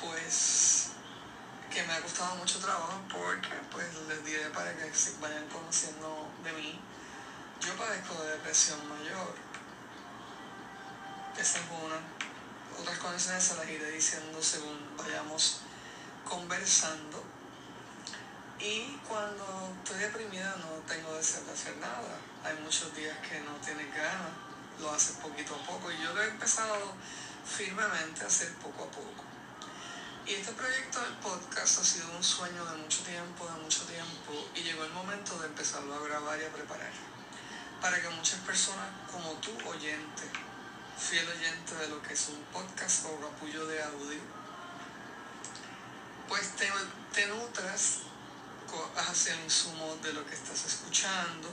[0.00, 0.90] pues
[1.70, 6.52] que me ha costado mucho trabajo porque pues les diré para que vayan conociendo de
[6.52, 6.80] mí.
[7.60, 9.34] Yo padezco de depresión mayor.
[11.38, 12.00] Esa es una.
[12.80, 15.60] Otras condiciones se las iré diciendo según vayamos
[16.24, 17.22] conversando.
[18.60, 22.18] Y cuando estoy deprimida no tengo deseo de hacer nada.
[22.44, 24.32] Hay muchos días que no tienes ganas,
[24.80, 25.92] lo haces poquito a poco.
[25.92, 26.92] Y yo lo he empezado
[27.44, 29.27] firmemente a hacer poco a poco.
[30.28, 34.46] Y este proyecto del podcast ha sido un sueño de mucho tiempo, de mucho tiempo,
[34.54, 36.92] y llegó el momento de empezarlo a grabar y a preparar.
[37.80, 40.24] Para que muchas personas como tú, oyente,
[40.98, 44.20] fiel oyente de lo que es un podcast o capullo de audio,
[46.28, 48.00] pues te, nutras
[48.98, 51.48] hacia el insumo de lo que estás escuchando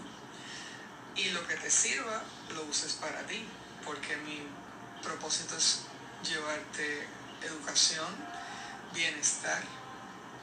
[1.16, 3.48] y lo que te sirva lo uses para ti,
[3.86, 4.46] porque mi
[5.02, 5.84] propósito es
[6.26, 7.08] llevarte
[7.42, 8.35] educación,
[8.96, 9.62] bienestar,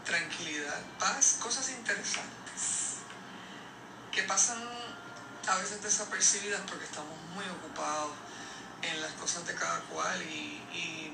[0.04, 3.00] tranquilidad, paz, cosas interesantes
[4.12, 4.58] que pasan
[5.48, 8.12] a veces desapercibidas porque estamos muy ocupados
[8.82, 11.12] en las cosas de cada cual y,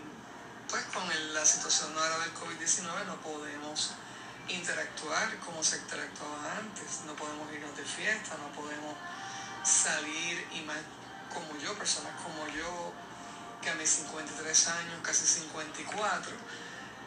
[0.68, 3.92] pues con la situación ahora del COVID-19 no podemos
[4.48, 8.94] interactuar como se interactuaba antes, no podemos irnos de fiesta, no podemos
[9.64, 10.77] salir y más
[11.33, 12.92] como yo, personas como yo,
[13.62, 16.33] que a mis 53 años, casi 54,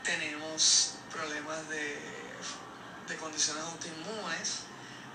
[0.03, 2.21] tenemos problemas de,
[3.19, 4.61] condiciones autoinmunes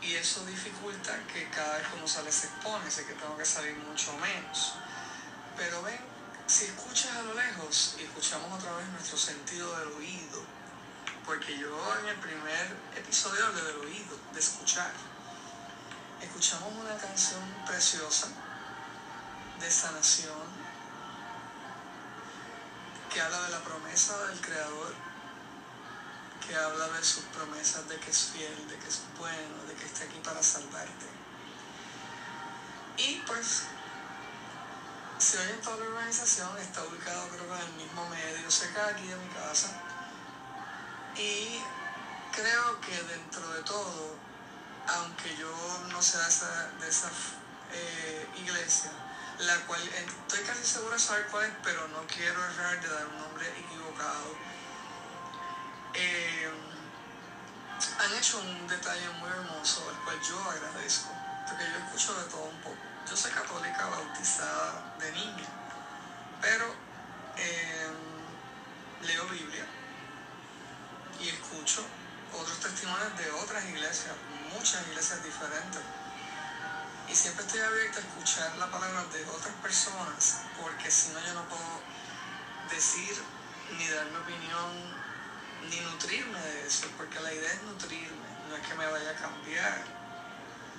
[0.02, 3.44] y eso dificulta que cada vez que uno sale se expone, sé que tengo que
[3.46, 4.74] salir mucho menos.
[5.56, 5.98] Pero ven,
[6.46, 10.42] si escuchas a lo lejos y escuchamos otra vez nuestro sentido del oído,
[11.24, 14.92] porque yo en el primer episodio hablé del oído, de escuchar,
[16.20, 18.28] escuchamos una canción preciosa
[19.58, 20.55] de sanación
[23.16, 24.92] que habla de la promesa del Creador,
[26.46, 29.86] que habla de sus promesas de que es fiel, de que es bueno, de que
[29.86, 31.06] está aquí para salvarte.
[32.98, 33.62] Y pues,
[35.16, 38.86] se oye en toda la organización, está ubicado creo que en el mismo medio, cerca
[38.88, 39.80] aquí de mi casa.
[41.16, 41.62] Y
[42.32, 44.14] creo que dentro de todo,
[44.88, 45.50] aunque yo
[45.90, 47.08] no sea de esa, de esa
[47.72, 48.92] eh, iglesia,
[49.38, 53.06] la cual estoy casi seguro de saber cuál es, pero no quiero errar de dar
[53.06, 54.34] un nombre equivocado.
[55.94, 56.50] Eh,
[57.98, 61.10] han hecho un detalle muy hermoso, el cual yo agradezco,
[61.46, 62.76] porque yo escucho de todo un poco.
[63.08, 65.48] Yo soy católica bautizada de niña,
[66.40, 66.74] pero
[67.36, 67.90] eh,
[69.02, 69.64] leo Biblia
[71.20, 71.84] y escucho
[72.32, 74.14] otros testimonios de otras iglesias,
[74.52, 75.80] muchas iglesias diferentes
[77.08, 81.34] y siempre estoy abierta a escuchar la palabra de otras personas, porque si no yo
[81.34, 81.80] no puedo
[82.70, 83.16] decir
[83.78, 84.96] ni dar mi opinión,
[85.70, 89.14] ni nutrirme de eso, porque la idea es nutrirme, no es que me vaya a
[89.14, 89.96] cambiar.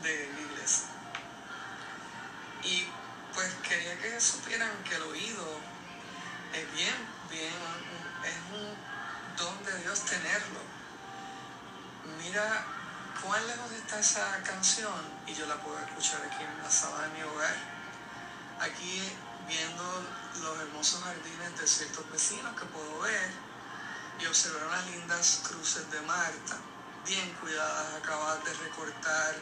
[0.04, 0.88] de iglesia.
[2.64, 2.88] Y
[3.34, 5.60] pues quería que supieran que el oído
[6.54, 6.96] es bien,
[7.30, 7.54] bien,
[8.24, 8.76] es un
[9.38, 10.60] don de Dios tenerlo.
[12.20, 12.77] Mira
[13.24, 14.94] cuán lejos está esa canción
[15.26, 17.56] y yo la puedo escuchar aquí en la sala de mi hogar.
[18.60, 19.02] Aquí
[19.48, 19.84] viendo
[20.42, 23.32] los hermosos jardines de ciertos vecinos que puedo ver
[24.20, 26.58] y observar unas lindas cruces de Marta,
[27.06, 29.36] bien cuidadas, acabadas de recortar,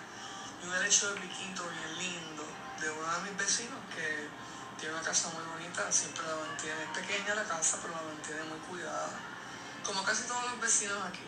[0.61, 2.43] y un derecho de piquito bien lindo
[2.80, 4.28] de uno de mis vecinos que
[4.78, 8.43] tiene una casa muy bonita, siempre la mantiene, es pequeña la casa, pero la mantiene
[8.43, 9.09] muy cuidada,
[9.84, 11.23] como casi todos los vecinos aquí.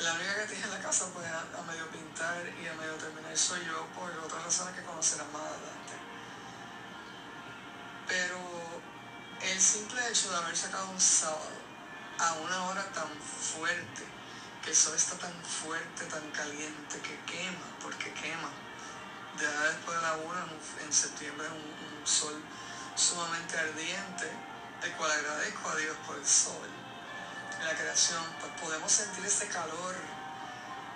[0.00, 3.64] La única que tiene la casa pues a, medio pintar y a medio terminar soy
[3.64, 5.94] yo por otras razones que conocerán más adelante.
[8.06, 8.38] Pero
[9.40, 11.48] el simple hecho de haber sacado un sábado
[12.18, 14.04] a una hora tan fuerte,
[14.62, 18.50] que el sol está tan fuerte, tan caliente, que quema, porque quema.
[19.40, 20.46] Ya después de la una,
[20.84, 22.34] en septiembre, un, un sol
[22.94, 24.30] sumamente ardiente,
[24.82, 26.85] el cual agradezco a Dios por el sol.
[27.58, 29.94] En la creación, pues podemos sentir ese calor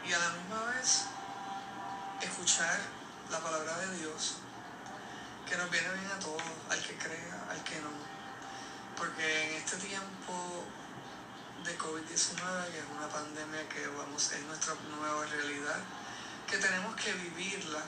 [0.06, 1.04] y a la misma vez
[2.20, 2.78] escuchar
[3.30, 4.36] la palabra de Dios,
[5.48, 7.90] que nos viene bien a todos, al que crea, al que no.
[8.96, 10.64] Porque en este tiempo
[11.64, 15.80] de COVID-19, que es una pandemia que vamos, es nuestra nueva realidad,
[16.46, 17.82] que tenemos que vivirla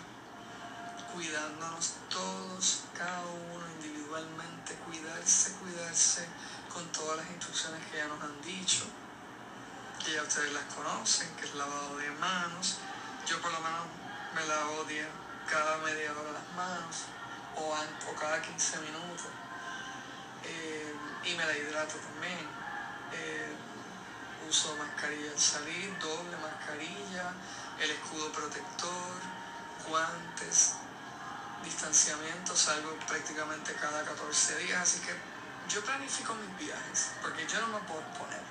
[1.14, 6.26] cuidándonos todos, cada uno individualmente, cuidarse, cuidarse
[6.72, 8.84] con todas las instrucciones que ya nos han dicho,
[10.04, 12.78] que ya ustedes las conocen, que es lavado de manos.
[13.26, 13.86] Yo por lo menos
[14.34, 14.86] me lavo
[15.48, 16.96] cada media hora las manos
[17.56, 19.26] o, cada 15 minutos.
[20.44, 20.94] Eh,
[21.24, 22.48] y me la hidrato también.
[23.12, 23.54] Eh,
[24.48, 27.32] uso mascarilla al salir, doble mascarilla,
[27.80, 29.12] el escudo protector,
[29.88, 30.74] guantes,
[31.62, 35.31] distanciamiento, salgo prácticamente cada 14 días, así que
[35.68, 38.42] yo planifico mis viajes, porque yo no me puedo poner.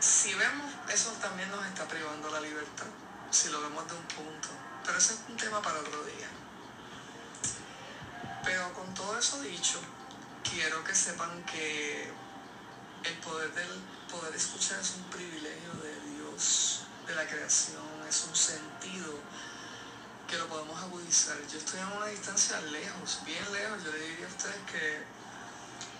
[0.00, 2.86] Si vemos, eso también nos está privando la libertad,
[3.30, 4.48] si lo vemos de un punto,
[4.84, 6.28] pero ese es un tema para otro día.
[8.44, 9.80] Pero con todo eso dicho,
[10.48, 12.12] quiero que sepan que
[13.04, 18.36] el poder del poder escuchar es un privilegio de Dios, de la creación, es un
[18.36, 19.14] sentido
[20.26, 21.36] que lo podemos agudizar.
[21.50, 25.04] Yo estoy a una distancia lejos, bien lejos, yo le diría a ustedes que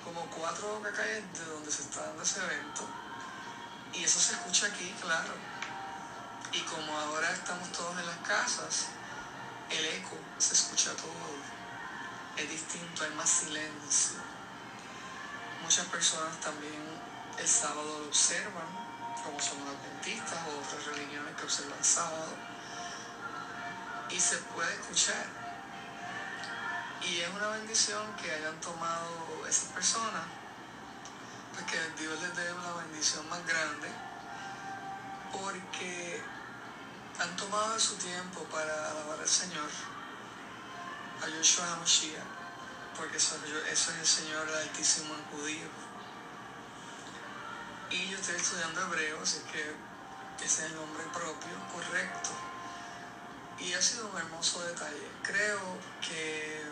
[0.04, 2.88] como cuatro calles de donde se está dando ese evento,
[3.92, 5.34] y eso se escucha aquí, claro.
[6.52, 8.86] Y como ahora estamos todos en las casas,
[9.70, 11.12] el eco se escucha todo,
[12.36, 14.18] es distinto, hay más silencio.
[15.62, 16.82] Muchas personas también
[17.38, 18.66] el sábado lo observan,
[19.24, 22.55] como son adventistas o otras religiones que observan sábado
[24.10, 25.26] y se puede escuchar.
[27.02, 30.22] Y es una bendición que hayan tomado esas personas,
[31.54, 33.88] porque Dios les dé una bendición más grande,
[35.32, 36.20] porque
[37.20, 39.70] han tomado su tiempo para alabar al Señor,
[41.22, 42.22] a Yoshua HaMashiach,
[42.96, 43.36] porque eso,
[43.70, 45.68] eso, es el Señor Altísimo en judío.
[47.90, 49.76] Y yo estoy estudiando hebreo, así que
[50.44, 52.45] ese es el nombre propio, correcto
[53.58, 55.08] y ha sido un hermoso detalle.
[55.22, 55.60] Creo
[56.00, 56.62] que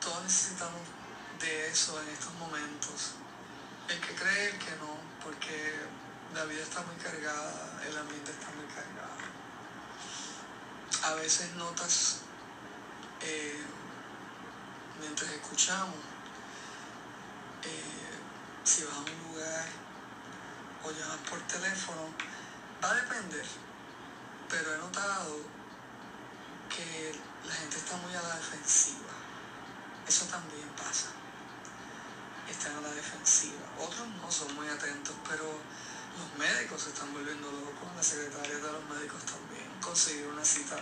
[0.00, 0.80] todos necesitamos
[1.40, 3.14] de eso en estos momentos.
[3.88, 5.74] El que cree, el que no, porque
[6.34, 9.14] la vida está muy cargada, el ambiente está muy cargado.
[11.02, 12.20] A veces notas
[13.20, 13.62] eh,
[15.00, 15.96] mientras escuchamos,
[17.62, 18.20] eh,
[18.62, 19.66] si vas a un lugar
[20.84, 22.08] o llamas por teléfono,
[22.82, 23.63] va a depender
[24.48, 25.38] pero he notado
[26.68, 27.14] que
[27.46, 29.14] la gente está muy a la defensiva.
[30.06, 31.08] Eso también pasa.
[32.48, 33.64] Están a la defensiva.
[33.78, 37.88] Otros no son muy atentos, pero los médicos se están volviendo locos.
[37.96, 39.68] La secretaria de los médicos también.
[39.80, 40.76] Conseguir una cita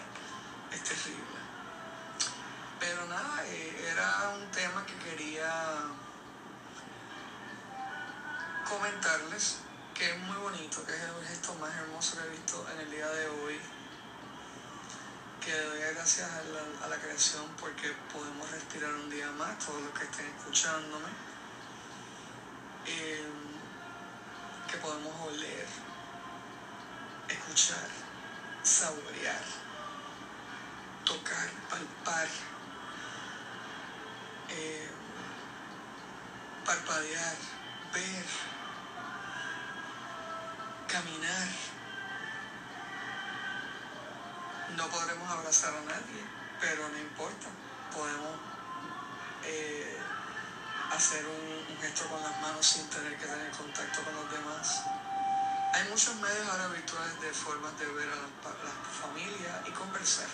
[0.72, 1.42] es terrible.
[2.80, 5.82] Pero nada, eh, era un tema que quería
[8.68, 9.58] comentarles
[9.94, 12.90] que es muy bonito, que es el gesto más hermoso que he visto en el
[12.90, 13.60] día de hoy.
[15.44, 20.04] Que doy gracias a la, creación porque podemos respirar un día más, todos los que
[20.04, 21.08] estén escuchándome.
[22.86, 23.26] Eh,
[24.70, 25.66] que podemos oler,
[27.28, 27.88] escuchar,
[28.62, 29.44] saborear,
[31.04, 32.28] tocar, palpar,
[34.48, 34.88] eh,
[36.64, 37.36] parpadear,
[37.92, 38.51] ver
[40.92, 41.48] caminar,
[44.76, 46.20] No podremos abrazar a nadie,
[46.60, 47.48] pero no importa.
[47.92, 48.36] Podemos
[49.44, 49.98] eh,
[50.92, 54.82] hacer un, gesto con las manos sin tener que tener contacto con los demás.
[55.74, 58.28] Hay muchos medios ahora virtuales de formas de ver a la,
[59.02, 60.28] familia y conversar.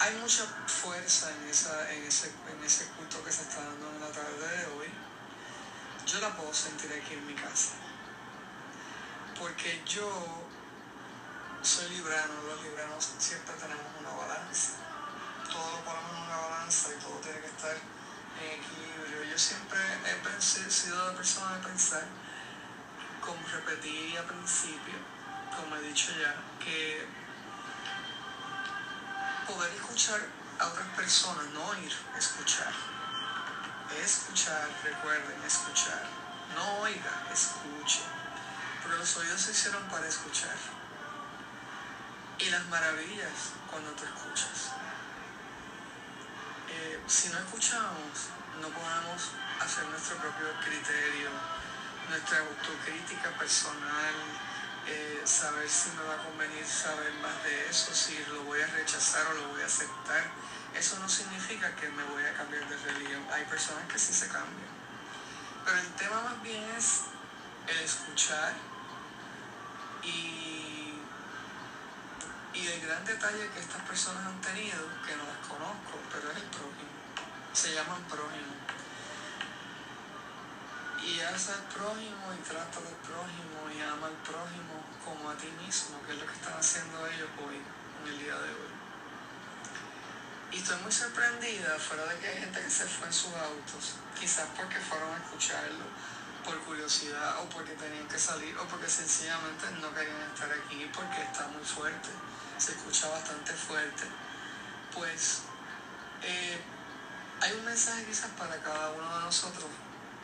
[0.00, 4.00] Hay mucha fuerza en, esa, en, ese, en ese culto que se está dando en
[4.00, 4.67] la tarde.
[6.08, 7.74] Yo la puedo sentir aquí en mi casa.
[9.38, 10.08] Porque yo
[11.60, 14.70] soy librano, los libranos siempre tenemos una balanza.
[15.52, 19.24] Todo lo ponemos en una balanza y todo tiene que estar en equilibrio.
[19.30, 22.04] Yo siempre he sido la persona de pensar,
[23.20, 24.94] como repetí al principio,
[25.54, 26.34] como he dicho ya,
[26.64, 27.06] que
[29.46, 30.20] poder escuchar
[30.58, 32.97] a otras personas, no oír, escuchar.
[33.96, 36.04] Escuchar, recuerden, escuchar.
[36.54, 38.02] No oiga, escuche.
[38.82, 40.56] Pero los oídos se hicieron para escuchar.
[42.38, 44.72] Y las maravillas cuando te escuchas.
[46.70, 48.28] Eh, si no escuchamos,
[48.60, 49.30] no podemos
[49.60, 51.30] hacer nuestro propio criterio,
[52.08, 54.14] nuestra autocrítica personal,
[55.24, 59.26] saber si me va a convenir saber más de eso, si lo voy a rechazar
[59.26, 60.24] o lo voy a aceptar.
[60.74, 63.22] Eso no significa que me voy a cambiar de religión.
[63.32, 64.72] Hay personas que sí se cambian.
[65.64, 67.04] Pero el tema más bien es
[67.66, 68.54] el escuchar
[70.02, 70.94] y,
[72.54, 76.36] y el gran detalle que estas personas han tenido, que no las conozco, pero es
[76.36, 76.88] el prójimo.
[77.52, 78.77] Se llaman prójimo
[81.02, 85.48] y haz al prójimo y trata del prójimo y ama al prójimo como a ti
[85.64, 88.72] mismo, que es lo que están haciendo ellos hoy, en el día de hoy.
[90.52, 93.94] Y estoy muy sorprendida, fuera de que hay gente que se fue en sus autos,
[94.18, 95.84] quizás porque fueron a escucharlo,
[96.44, 101.22] por curiosidad o porque tenían que salir o porque sencillamente no querían estar aquí porque
[101.22, 102.08] está muy fuerte,
[102.56, 104.04] se escucha bastante fuerte.
[104.94, 105.42] Pues
[106.22, 106.58] eh,
[107.40, 109.68] hay un mensaje quizás para cada uno de nosotros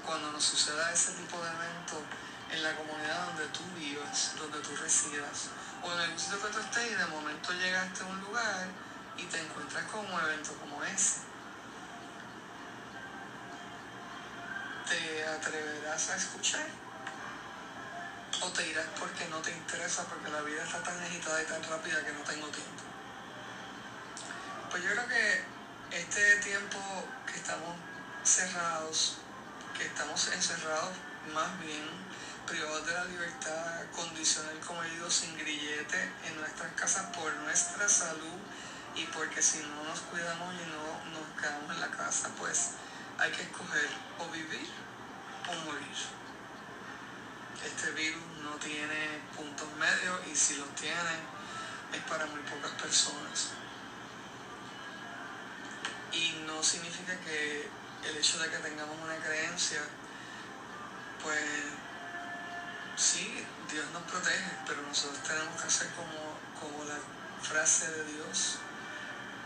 [0.05, 2.02] cuando nos suceda ese tipo de evento
[2.50, 5.48] en la comunidad donde tú vivas, donde tú residas,
[5.82, 8.66] o en el sitio que tú estés y de momento llegaste a un lugar
[9.16, 11.20] y te encuentras con un evento como ese.
[14.88, 16.66] ¿Te atreverás a escuchar?
[18.42, 21.62] ¿O te irás porque no te interesa, porque la vida está tan agitada y tan
[21.62, 22.82] rápida que no tengo tiempo?
[24.70, 25.44] Pues yo creo que
[25.92, 26.78] este tiempo
[27.26, 27.76] que estamos
[28.24, 29.18] cerrados,
[29.75, 30.93] que estamos encerrados
[31.35, 31.83] más bien
[32.47, 34.55] privados de la libertad condicional,
[34.93, 38.39] digo, sin grillete en nuestras casas por nuestra salud
[38.95, 42.72] y porque si no nos cuidamos y no nos quedamos en la casa, pues
[43.18, 44.68] hay que escoger o vivir
[45.49, 45.97] o morir.
[47.64, 51.16] Este virus no tiene puntos medios y si los tiene
[51.93, 53.51] es para muy pocas personas.
[56.12, 57.68] Y no significa que
[58.09, 59.80] el hecho de que tengamos una creencia,
[61.22, 61.44] pues
[62.96, 66.98] sí, Dios nos protege, pero nosotros tenemos que hacer como, como la
[67.42, 68.59] frase de Dios,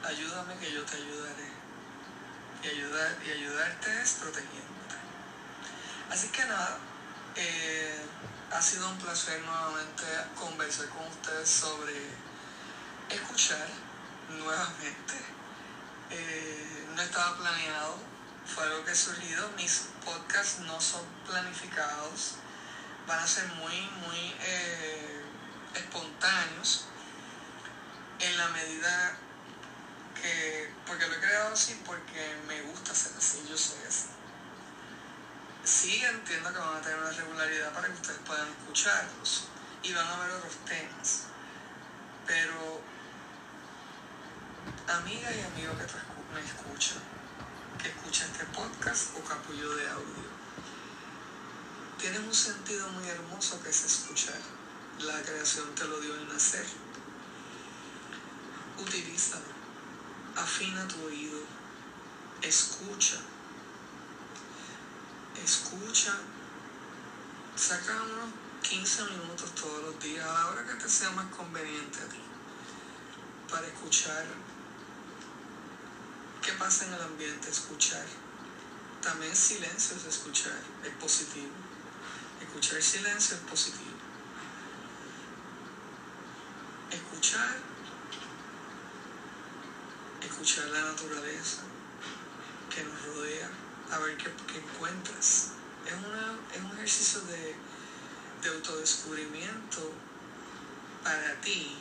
[0.05, 1.59] ayúdame que yo te ayudaré.
[2.63, 4.97] Y, ayudar, y ayudarte es protegiéndote.
[6.11, 6.79] Así que nada,
[7.37, 8.01] eh,
[8.51, 10.05] ha sido un placer nuevamente
[10.35, 11.95] conversar con ustedes sobre
[13.11, 13.69] escuchar
[14.29, 15.15] nuevamente.
[16.11, 17.97] Eh, no estaba planeado,
[18.55, 19.49] fue algo que ha surgido.
[19.57, 22.37] Mis podcasts no son planificados,
[23.07, 25.23] van a ser muy, muy eh,
[25.75, 26.87] espontáneos
[28.21, 29.17] en la medida
[30.21, 34.07] que, porque lo he creado así, porque me gusta ser así, yo soy así.
[35.65, 39.49] Sí entiendo que van a tener una regularidad para que ustedes puedan escucharlos
[39.83, 41.25] y van a ver otros temas,
[42.27, 42.81] pero
[44.89, 45.85] amiga y amigo que
[46.35, 47.03] me escuchan,
[47.79, 50.29] que escucha este podcast o capullo de audio.
[51.99, 54.41] Tiene un sentido muy hermoso que es escuchar.
[55.01, 56.67] La creación te lo dio en nacer.
[58.79, 59.47] Utilízalo.
[60.37, 61.41] Afina tu oído.
[62.43, 63.19] Escucha.
[65.45, 66.15] Escucha.
[67.57, 71.99] Saca unos 15 minutos todos los días a la hora que te sea más conveniente
[72.01, 72.21] a ti
[73.51, 74.27] para escuchar
[76.49, 78.07] qué pasa en el ambiente, escuchar.
[79.03, 81.53] También silencio es escuchar, es positivo.
[82.41, 83.99] Escuchar silencio es positivo.
[86.91, 87.55] Escuchar,
[90.23, 91.61] escuchar la naturaleza
[92.75, 93.51] que nos rodea,
[93.93, 95.51] a ver qué, encuentras.
[95.85, 97.57] Es, una, es un ejercicio de,
[98.43, 99.93] de autodescubrimiento
[101.05, 101.77] para ti,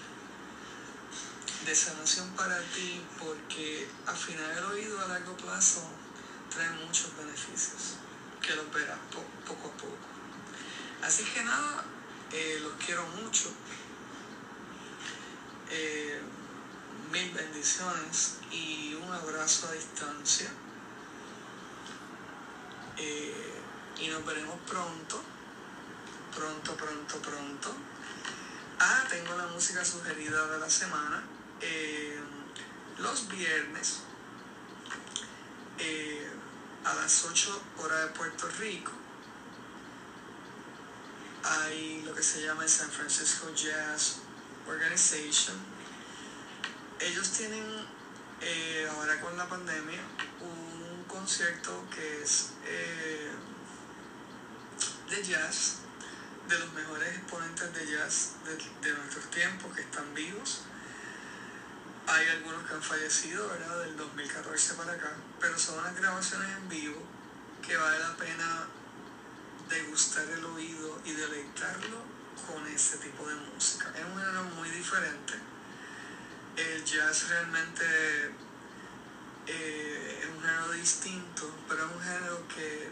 [1.67, 5.81] de sanación para ti, porque afinar el oído a largo plazo
[6.49, 7.97] trae muchos beneficios,
[8.41, 10.07] que los verás poco a poco.
[11.03, 11.83] Así que nada,
[12.31, 13.51] eh, los quiero mucho.
[15.69, 16.21] Eh,
[17.11, 20.49] mil bendiciones y un abrazo a distancia.
[22.95, 23.53] Eh,
[23.99, 25.21] y nos veremos pronto,
[26.33, 27.75] pronto, pronto, pronto.
[28.79, 31.36] Ah, tengo la música sugerida de la semana.
[31.61, 32.19] Eh,
[32.99, 33.99] los viernes
[35.79, 36.27] eh,
[36.83, 38.91] a las 8 horas de Puerto Rico
[41.43, 44.17] hay lo que se llama el San Francisco Jazz
[44.67, 45.55] Organization.
[46.99, 47.63] Ellos tienen
[48.41, 50.01] eh, ahora con la pandemia
[50.41, 52.49] un concierto que es
[55.09, 55.77] de jazz,
[56.47, 58.31] de los mejores exponentes de jazz
[58.81, 60.61] de, nuestros tiempos que están vivos.
[62.07, 63.79] Hay algunos que han fallecido, ¿verdad?
[63.79, 67.01] Del 2014 para acá, pero son unas grabaciones en vivo
[67.65, 68.67] que vale la pena
[69.69, 71.97] degustar el oído y deleitarlo
[72.47, 73.91] con ese tipo de música.
[73.93, 75.33] Es un género muy diferente.
[76.55, 77.85] El jazz realmente
[79.47, 82.89] eh, es un género distinto, pero es un género que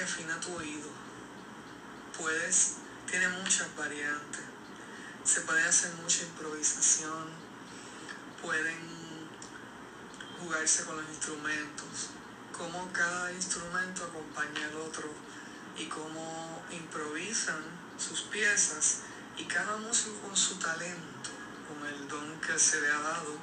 [0.00, 0.88] afina tu oído.
[2.16, 2.76] Puedes,
[3.10, 4.55] tiene muchas variantes.
[5.26, 7.26] Se puede hacer mucha improvisación.
[8.40, 8.78] Pueden
[10.40, 12.10] jugarse con los instrumentos.
[12.56, 15.10] Cómo cada instrumento acompaña al otro
[15.76, 17.60] y cómo improvisan
[17.98, 19.00] sus piezas
[19.36, 21.30] y cada músico con su talento,
[21.68, 23.36] con el don que se le ha dado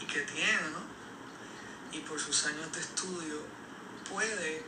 [0.00, 1.98] y que tiene, ¿no?
[1.98, 3.42] Y por sus años de estudio
[4.08, 4.64] puede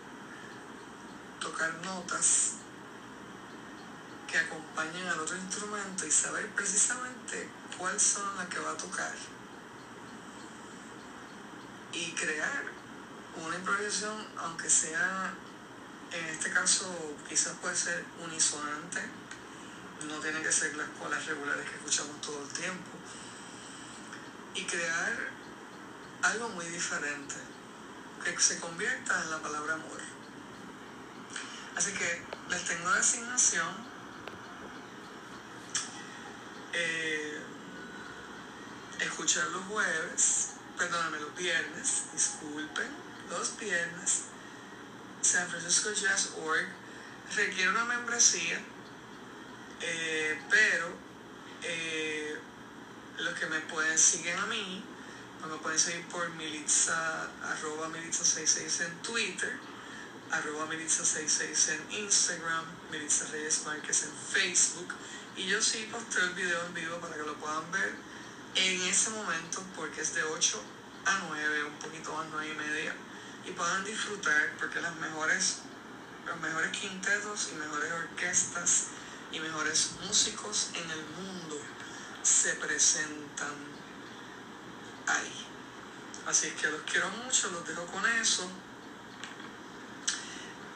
[1.41, 2.55] tocar notas
[4.33, 9.13] que acompañen al otro instrumento y saber precisamente cuáles son las que va a tocar.
[11.93, 12.65] Y crear
[13.45, 15.35] una improvisación, aunque sea,
[16.13, 19.03] en este caso, quizás puede ser unisonante,
[20.09, 22.91] no tiene que ser las colas regulares que escuchamos todo el tiempo.
[24.55, 25.29] Y crear
[26.23, 27.35] algo muy diferente,
[28.25, 30.01] que se convierta en la palabra amor.
[31.77, 33.92] Así que les tengo de asignación
[36.73, 37.39] eh,
[39.01, 42.89] escuchar los jueves, perdóname, los viernes, disculpen,
[43.31, 44.23] los viernes,
[45.21, 46.67] San Francisco Jazz Org
[47.37, 48.61] requiere una membresía,
[49.81, 50.89] eh, pero
[51.63, 52.39] eh,
[53.19, 54.85] los que me pueden seguir a mí,
[55.49, 59.59] me pueden seguir por militza, arroba militza66 en Twitter
[60.33, 64.95] arroba Melitza66 en Instagram, Melitza Reyes Márquez en Facebook.
[65.37, 67.95] Y yo sí posteo el video en vivo para que lo puedan ver
[68.55, 70.63] en ese momento porque es de 8
[71.07, 72.95] a 9, un poquito más 9 y media.
[73.47, 75.59] Y puedan disfrutar porque las mejores,
[76.27, 78.89] los mejores quintetos y mejores orquestas
[79.33, 81.59] y mejores músicos en el mundo
[82.23, 83.55] se presentan
[85.07, 85.47] ahí.
[86.27, 88.49] Así que los quiero mucho, los dejo con eso.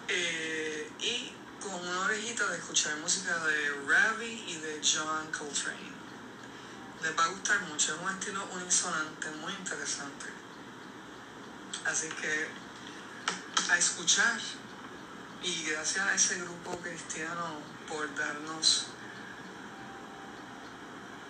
[0.09, 1.33] Eh, y
[1.63, 5.97] con una orejita de escuchar música de Ravi y de John Coltrane.
[7.03, 10.27] Les va a gustar mucho, es un estilo unisonante muy interesante.
[11.85, 12.49] Así que
[13.71, 14.41] a escuchar
[15.43, 18.87] y gracias a ese grupo cristiano por darnos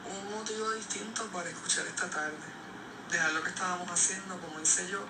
[0.04, 2.36] un motivo distinto para escuchar esta tarde.
[3.10, 5.04] Dejar lo que estábamos haciendo, como hice yo,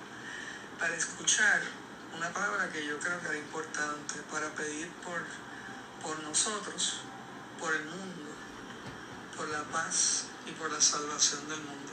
[0.79, 1.63] para escuchar
[2.17, 5.23] una palabra que yo creo que era importante para pedir por,
[6.03, 7.01] por nosotros,
[7.61, 8.31] por el mundo,
[9.37, 11.93] por la paz y por la salvación del mundo.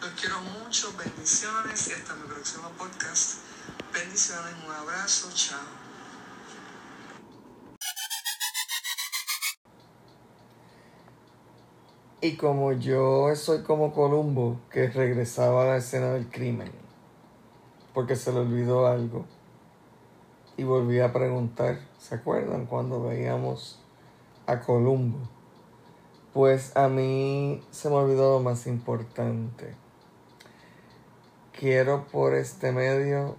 [0.00, 3.38] Los quiero mucho, bendiciones y hasta mi próximo podcast.
[3.92, 5.58] Bendiciones, un abrazo, chao.
[12.20, 16.72] Y como yo soy como Columbo, que regresaba a la escena del crimen,
[17.94, 19.26] porque se le olvidó algo
[20.56, 23.78] y volví a preguntar, ¿se acuerdan cuando veíamos
[24.46, 25.18] a Columbo?
[26.32, 29.74] Pues a mí se me olvidó lo más importante.
[31.52, 33.36] Quiero por este medio,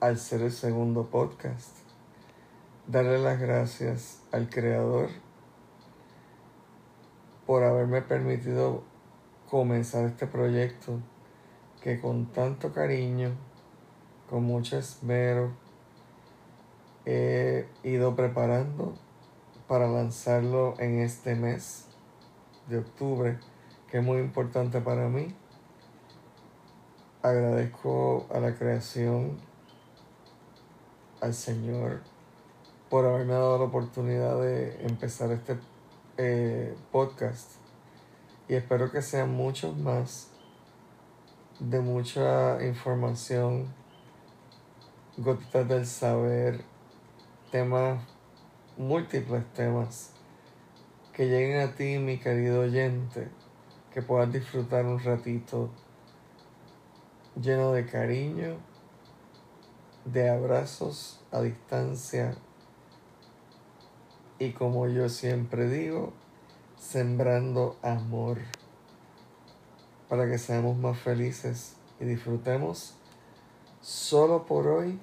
[0.00, 1.76] al ser el segundo podcast,
[2.86, 5.08] darle las gracias al creador
[7.46, 8.82] por haberme permitido
[9.48, 11.00] comenzar este proyecto
[11.80, 13.32] que con tanto cariño,
[14.28, 15.50] con mucho esmero,
[17.10, 18.94] he ido preparando
[19.66, 21.86] para lanzarlo en este mes
[22.68, 23.38] de octubre,
[23.90, 25.34] que es muy importante para mí.
[27.22, 29.38] Agradezco a la creación,
[31.20, 32.00] al Señor,
[32.88, 35.58] por haberme dado la oportunidad de empezar este
[36.16, 37.52] eh, podcast.
[38.48, 40.30] Y espero que sean muchos más
[41.58, 43.66] de mucha información,
[45.16, 46.64] gotitas del saber,
[47.50, 48.00] temas,
[48.76, 50.12] múltiples temas
[51.12, 53.28] que lleguen a ti, mi querido oyente,
[53.92, 55.70] que puedas disfrutar un ratito
[57.40, 58.56] lleno de cariño,
[60.04, 62.36] de abrazos a distancia.
[64.38, 66.12] Y como yo siempre digo,
[66.78, 68.38] sembrando amor
[70.08, 72.94] para que seamos más felices y disfrutemos
[73.80, 74.98] solo por hoy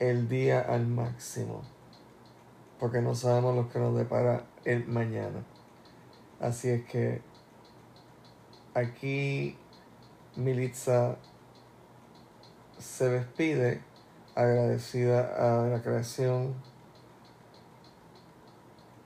[0.00, 1.62] el día al máximo,
[2.78, 5.44] porque no sabemos lo que nos depara el mañana.
[6.40, 7.20] Así es que
[8.74, 9.58] aquí
[10.36, 11.16] Militza
[12.78, 13.82] se despide
[14.34, 16.54] agradecida a la creación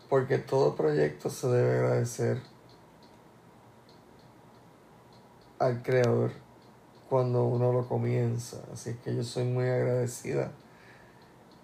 [0.09, 2.41] porque todo proyecto se debe agradecer
[5.59, 6.31] al creador
[7.09, 8.59] cuando uno lo comienza.
[8.73, 10.53] Así que yo soy muy agradecida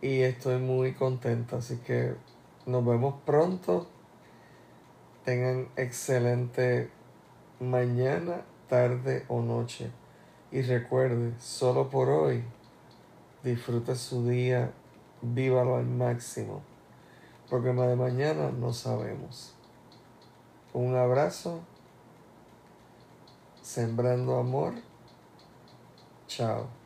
[0.00, 1.56] y estoy muy contenta.
[1.56, 2.14] Así que
[2.66, 3.86] nos vemos pronto.
[5.24, 6.90] Tengan excelente
[7.60, 9.90] mañana, tarde o noche.
[10.50, 12.42] Y recuerde, solo por hoy,
[13.44, 14.72] disfrute su día,
[15.22, 16.62] vívalo al máximo.
[17.48, 19.54] Porque más de mañana no sabemos.
[20.72, 21.60] Un abrazo
[23.62, 24.74] sembrando amor.
[26.26, 26.79] Chao.